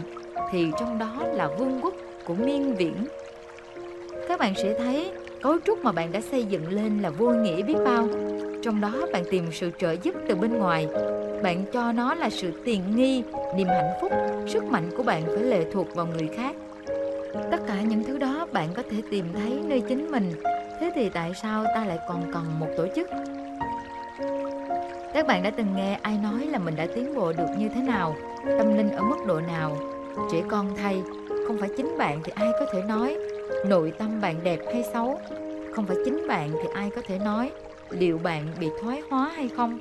thì 0.50 0.66
trong 0.80 0.98
đó 0.98 1.16
là 1.32 1.48
vương 1.58 1.80
quốc 1.82 1.94
của 2.26 2.34
miên 2.34 2.74
viễn. 2.74 3.06
Các 4.28 4.40
bạn 4.40 4.54
sẽ 4.56 4.78
thấy 4.78 5.12
cấu 5.42 5.56
trúc 5.66 5.84
mà 5.84 5.92
bạn 5.92 6.12
đã 6.12 6.20
xây 6.20 6.44
dựng 6.44 6.68
lên 6.68 7.02
là 7.02 7.10
vô 7.10 7.30
nghĩa 7.30 7.62
biết 7.62 7.76
bao. 7.84 8.08
Trong 8.62 8.80
đó 8.80 8.92
bạn 9.12 9.24
tìm 9.30 9.44
sự 9.52 9.70
trợ 9.78 9.96
giúp 10.02 10.14
từ 10.28 10.34
bên 10.34 10.58
ngoài. 10.58 10.88
Bạn 11.42 11.64
cho 11.72 11.92
nó 11.92 12.14
là 12.14 12.30
sự 12.30 12.52
tiền 12.64 12.96
nghi, 12.96 13.22
niềm 13.56 13.68
hạnh 13.68 13.92
phúc, 14.00 14.12
sức 14.46 14.64
mạnh 14.64 14.90
của 14.96 15.02
bạn 15.02 15.22
phải 15.26 15.44
lệ 15.44 15.64
thuộc 15.72 15.94
vào 15.94 16.06
người 16.06 16.28
khác. 16.36 16.56
Tất 17.50 17.58
cả 17.66 17.80
những 17.80 18.04
thứ 18.04 18.18
đó 18.18 18.46
bạn 18.52 18.68
có 18.74 18.82
thể 18.90 19.02
tìm 19.10 19.24
thấy 19.34 19.58
nơi 19.64 19.82
chính 19.88 20.10
mình. 20.10 20.32
Thế 20.80 20.92
thì 20.94 21.08
tại 21.08 21.32
sao 21.42 21.64
ta 21.74 21.84
lại 21.84 21.98
còn 22.08 22.32
cần 22.32 22.44
một 22.58 22.66
tổ 22.76 22.86
chức? 22.96 23.08
Các 25.14 25.26
bạn 25.26 25.42
đã 25.42 25.50
từng 25.50 25.76
nghe 25.76 25.98
ai 26.02 26.18
nói 26.22 26.46
là 26.46 26.58
mình 26.58 26.76
đã 26.76 26.86
tiến 26.94 27.14
bộ 27.14 27.32
được 27.32 27.48
như 27.58 27.68
thế 27.74 27.82
nào, 27.82 28.16
tâm 28.58 28.76
linh 28.76 28.90
ở 28.90 29.02
mức 29.02 29.18
độ 29.26 29.40
nào? 29.40 29.76
Trẻ 30.32 30.38
con 30.48 30.76
thay, 30.76 31.02
không 31.46 31.58
phải 31.60 31.68
chính 31.76 31.98
bạn 31.98 32.20
thì 32.24 32.32
ai 32.34 32.48
có 32.60 32.66
thể 32.72 32.82
nói 32.88 33.16
nội 33.66 33.92
tâm 33.98 34.20
bạn 34.20 34.34
đẹp 34.44 34.58
hay 34.72 34.84
xấu? 34.92 35.20
Không 35.72 35.86
phải 35.86 35.96
chính 36.04 36.26
bạn 36.28 36.50
thì 36.52 36.68
ai 36.74 36.90
có 36.90 37.02
thể 37.06 37.18
nói 37.18 37.50
liệu 37.90 38.18
bạn 38.18 38.46
bị 38.60 38.68
thoái 38.82 39.02
hóa 39.10 39.32
hay 39.36 39.48
không? 39.48 39.78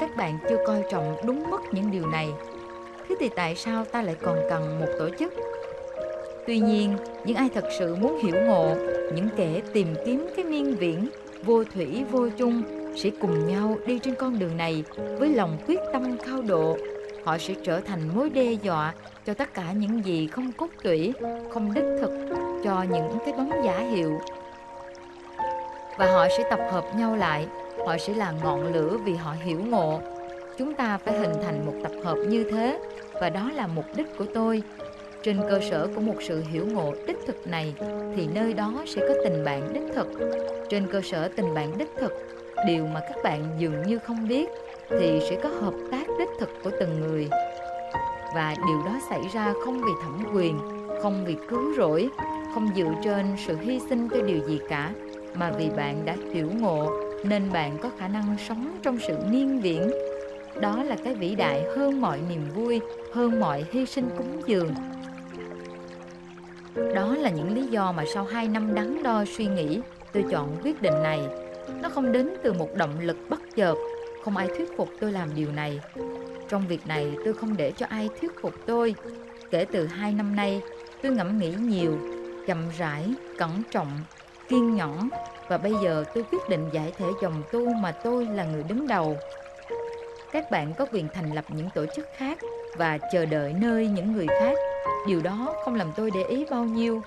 Các 0.00 0.16
bạn 0.16 0.38
chưa 0.48 0.58
coi 0.66 0.82
trọng 0.90 1.16
đúng 1.26 1.50
mức 1.50 1.60
những 1.72 1.90
điều 1.90 2.06
này. 2.06 2.28
Thế 3.08 3.14
thì 3.20 3.28
tại 3.36 3.54
sao 3.56 3.84
ta 3.84 4.02
lại 4.02 4.16
còn 4.22 4.38
cần 4.50 4.80
một 4.80 4.86
tổ 4.98 5.08
chức? 5.18 5.32
Tuy 6.46 6.58
nhiên, 6.58 6.96
những 7.24 7.36
ai 7.36 7.48
thật 7.54 7.64
sự 7.78 7.94
muốn 7.94 8.18
hiểu 8.22 8.34
ngộ, 8.46 8.74
những 9.14 9.28
kẻ 9.36 9.60
tìm 9.72 9.94
kiếm 10.06 10.26
cái 10.36 10.44
miên 10.44 10.76
viễn, 10.76 11.08
vô 11.44 11.64
thủy 11.64 12.04
vô 12.10 12.28
chung 12.36 12.62
sẽ 12.96 13.10
cùng 13.20 13.46
nhau 13.46 13.76
đi 13.86 13.98
trên 13.98 14.14
con 14.14 14.38
đường 14.38 14.56
này 14.56 14.84
với 15.18 15.28
lòng 15.28 15.58
quyết 15.66 15.80
tâm 15.92 16.16
cao 16.26 16.42
độ. 16.42 16.76
Họ 17.24 17.38
sẽ 17.38 17.54
trở 17.64 17.80
thành 17.80 18.00
mối 18.14 18.30
đe 18.30 18.52
dọa 18.52 18.94
cho 19.26 19.34
tất 19.34 19.54
cả 19.54 19.72
những 19.72 20.04
gì 20.04 20.26
không 20.26 20.52
cốt 20.52 20.68
tủy, 20.82 21.12
không 21.50 21.74
đích 21.74 21.84
thực, 22.00 22.10
cho 22.64 22.84
những 22.90 23.18
cái 23.24 23.32
bóng 23.32 23.50
giả 23.64 23.78
hiệu. 23.78 24.20
Và 26.02 26.12
họ 26.12 26.28
sẽ 26.38 26.44
tập 26.50 26.60
hợp 26.70 26.84
nhau 26.96 27.16
lại, 27.16 27.46
họ 27.86 27.98
sẽ 27.98 28.14
là 28.14 28.32
ngọn 28.42 28.72
lửa 28.72 28.96
vì 29.04 29.14
họ 29.14 29.34
hiểu 29.44 29.58
ngộ. 29.68 30.00
Chúng 30.58 30.74
ta 30.74 30.98
phải 30.98 31.18
hình 31.18 31.32
thành 31.42 31.66
một 31.66 31.72
tập 31.82 31.92
hợp 32.04 32.16
như 32.28 32.44
thế, 32.50 32.78
và 33.20 33.30
đó 33.30 33.50
là 33.54 33.66
mục 33.66 33.84
đích 33.96 34.06
của 34.18 34.24
tôi. 34.34 34.62
Trên 35.22 35.40
cơ 35.50 35.60
sở 35.70 35.88
của 35.94 36.00
một 36.00 36.14
sự 36.20 36.42
hiểu 36.50 36.66
ngộ 36.66 36.94
đích 37.06 37.16
thực 37.26 37.46
này, 37.46 37.74
thì 38.16 38.28
nơi 38.34 38.52
đó 38.52 38.72
sẽ 38.86 39.00
có 39.08 39.14
tình 39.24 39.44
bạn 39.44 39.72
đích 39.72 39.94
thực. 39.94 40.08
Trên 40.68 40.86
cơ 40.92 41.00
sở 41.00 41.28
tình 41.36 41.54
bạn 41.54 41.78
đích 41.78 41.90
thực, 42.00 42.12
điều 42.66 42.86
mà 42.86 43.00
các 43.00 43.16
bạn 43.24 43.44
dường 43.58 43.82
như 43.82 43.98
không 43.98 44.28
biết, 44.28 44.48
thì 44.90 45.20
sẽ 45.30 45.40
có 45.42 45.48
hợp 45.48 45.74
tác 45.90 46.06
đích 46.18 46.30
thực 46.40 46.50
của 46.64 46.70
từng 46.80 47.00
người 47.00 47.28
và 48.34 48.54
điều 48.66 48.82
đó 48.86 48.98
xảy 49.10 49.22
ra 49.34 49.52
không 49.64 49.82
vì 49.82 49.92
thẩm 50.02 50.34
quyền 50.34 50.58
không 51.02 51.24
vì 51.26 51.36
cứu 51.48 51.74
rỗi 51.76 52.08
không 52.54 52.68
dựa 52.76 52.92
trên 53.04 53.26
sự 53.46 53.56
hy 53.60 53.80
sinh 53.88 54.08
cho 54.08 54.22
điều 54.22 54.38
gì 54.46 54.60
cả 54.68 54.92
mà 55.34 55.50
vì 55.58 55.70
bạn 55.76 56.04
đã 56.04 56.16
hiểu 56.32 56.50
ngộ 56.60 56.90
nên 57.24 57.52
bạn 57.52 57.78
có 57.82 57.90
khả 57.98 58.08
năng 58.08 58.36
sống 58.48 58.78
trong 58.82 58.98
sự 59.08 59.16
niên 59.30 59.60
viễn. 59.60 59.90
Đó 60.60 60.82
là 60.82 60.96
cái 61.04 61.14
vĩ 61.14 61.34
đại 61.34 61.64
hơn 61.76 62.00
mọi 62.00 62.20
niềm 62.28 62.50
vui 62.54 62.80
hơn 63.12 63.40
mọi 63.40 63.64
hy 63.70 63.86
sinh 63.86 64.08
cúng 64.18 64.40
dường. 64.46 64.74
Đó 66.94 67.16
là 67.16 67.30
những 67.30 67.54
lý 67.54 67.62
do 67.62 67.92
mà 67.92 68.04
sau 68.14 68.24
hai 68.24 68.48
năm 68.48 68.74
đắn 68.74 69.02
đo 69.02 69.24
suy 69.36 69.46
nghĩ 69.46 69.80
tôi 70.12 70.24
chọn 70.30 70.56
quyết 70.62 70.82
định 70.82 71.02
này. 71.02 71.20
Nó 71.82 71.88
không 71.88 72.12
đến 72.12 72.30
từ 72.42 72.52
một 72.52 72.68
động 72.76 73.00
lực 73.00 73.16
bất 73.28 73.40
chợt 73.56 73.74
không 74.24 74.36
ai 74.36 74.48
thuyết 74.56 74.76
phục 74.76 74.88
tôi 75.00 75.12
làm 75.12 75.28
điều 75.34 75.52
này. 75.52 75.80
Trong 76.48 76.66
việc 76.66 76.86
này 76.86 77.12
tôi 77.24 77.34
không 77.34 77.56
để 77.56 77.72
cho 77.76 77.86
ai 77.88 78.08
thuyết 78.20 78.30
phục 78.42 78.54
tôi. 78.66 78.94
Kể 79.50 79.64
từ 79.64 79.86
hai 79.86 80.12
năm 80.12 80.36
nay, 80.36 80.60
tôi 81.02 81.12
ngẫm 81.12 81.38
nghĩ 81.38 81.54
nhiều, 81.60 81.98
chậm 82.46 82.58
rãi, 82.78 83.14
cẩn 83.38 83.62
trọng, 83.70 83.90
kiên 84.48 84.74
nhẫn 84.74 85.08
và 85.48 85.58
bây 85.58 85.72
giờ 85.82 86.04
tôi 86.14 86.24
quyết 86.32 86.48
định 86.48 86.68
giải 86.72 86.92
thể 86.98 87.06
dòng 87.22 87.42
tu 87.52 87.74
mà 87.74 87.92
tôi 87.92 88.26
là 88.26 88.44
người 88.44 88.62
đứng 88.62 88.88
đầu. 88.88 89.16
Các 90.32 90.50
bạn 90.50 90.74
có 90.78 90.86
quyền 90.92 91.08
thành 91.14 91.34
lập 91.34 91.44
những 91.48 91.68
tổ 91.74 91.86
chức 91.96 92.06
khác 92.16 92.38
và 92.76 92.98
chờ 93.12 93.26
đợi 93.26 93.54
nơi 93.60 93.86
những 93.86 94.12
người 94.12 94.26
khác. 94.26 94.54
Điều 95.06 95.20
đó 95.22 95.54
không 95.64 95.74
làm 95.74 95.92
tôi 95.96 96.10
để 96.10 96.22
ý 96.22 96.44
bao 96.50 96.64
nhiêu. 96.64 97.02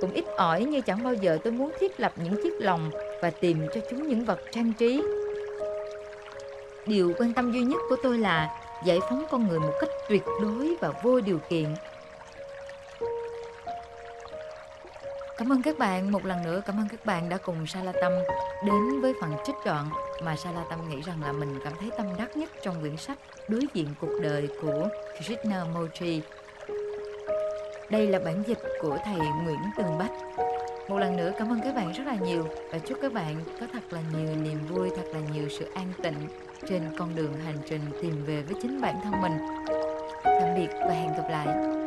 Cũng 0.00 0.12
ít 0.12 0.24
ỏi 0.36 0.64
như 0.64 0.80
chẳng 0.80 1.04
bao 1.04 1.14
giờ 1.14 1.38
tôi 1.44 1.52
muốn 1.52 1.70
thiết 1.80 2.00
lập 2.00 2.12
những 2.16 2.42
chiếc 2.42 2.52
lòng 2.58 2.90
và 3.22 3.30
tìm 3.30 3.66
cho 3.74 3.80
chúng 3.90 4.08
những 4.08 4.24
vật 4.24 4.40
trang 4.50 4.72
trí. 4.78 5.02
Điều 6.86 7.12
quan 7.18 7.32
tâm 7.32 7.52
duy 7.52 7.62
nhất 7.62 7.80
của 7.88 7.96
tôi 8.02 8.18
là 8.18 8.48
giải 8.84 9.00
phóng 9.08 9.24
con 9.30 9.48
người 9.48 9.60
một 9.60 9.72
cách 9.80 9.90
tuyệt 10.08 10.22
đối 10.42 10.76
và 10.80 10.92
vô 11.02 11.20
điều 11.20 11.38
kiện. 11.48 11.74
Cảm 15.38 15.52
ơn 15.52 15.62
các 15.62 15.78
bạn 15.78 16.12
một 16.12 16.24
lần 16.24 16.42
nữa, 16.42 16.60
cảm 16.66 16.76
ơn 16.80 16.88
các 16.88 17.06
bạn 17.06 17.28
đã 17.28 17.36
cùng 17.36 17.66
Sa 17.66 17.82
La 17.82 17.92
Tâm 18.00 18.12
đến 18.66 19.00
với 19.00 19.12
phần 19.20 19.30
trích 19.46 19.54
đoạn 19.64 19.90
mà 20.22 20.36
Sa 20.36 20.52
La 20.52 20.64
Tâm 20.70 20.88
nghĩ 20.88 21.00
rằng 21.00 21.22
là 21.22 21.32
mình 21.32 21.58
cảm 21.64 21.72
thấy 21.80 21.90
tâm 21.96 22.06
đắc 22.18 22.36
nhất 22.36 22.50
trong 22.62 22.80
quyển 22.80 22.96
sách 22.96 23.18
Đối 23.48 23.60
diện 23.74 23.88
cuộc 24.00 24.20
đời 24.22 24.48
của 24.62 24.88
Krishna 25.16 25.64
Mochi. 25.64 26.22
Đây 27.90 28.06
là 28.06 28.18
bản 28.18 28.42
dịch 28.46 28.58
của 28.80 28.98
thầy 29.04 29.16
Nguyễn 29.16 29.60
Tường 29.76 29.98
Bách. 29.98 30.12
Một 30.88 30.98
lần 30.98 31.16
nữa 31.16 31.32
cảm 31.38 31.52
ơn 31.52 31.60
các 31.64 31.74
bạn 31.74 31.92
rất 31.92 32.06
là 32.06 32.14
nhiều 32.14 32.48
và 32.72 32.78
chúc 32.78 32.98
các 33.02 33.12
bạn 33.12 33.36
có 33.60 33.66
thật 33.72 33.82
là 33.90 34.00
nhiều 34.14 34.36
niềm 34.36 34.66
vui, 34.68 34.90
thật 34.96 35.06
là 35.12 35.20
nhiều 35.34 35.48
sự 35.58 35.66
an 35.74 35.92
tịnh 36.02 36.28
trên 36.68 36.82
con 36.98 37.16
đường 37.16 37.34
hành 37.44 37.58
trình 37.68 37.80
tìm 38.02 38.24
về 38.24 38.42
với 38.42 38.60
chính 38.62 38.80
bản 38.80 39.00
thân 39.04 39.22
mình. 39.22 39.38
Tạm 40.24 40.54
biệt 40.56 40.68
và 40.80 40.94
hẹn 40.94 41.12
gặp 41.16 41.28
lại. 41.30 41.83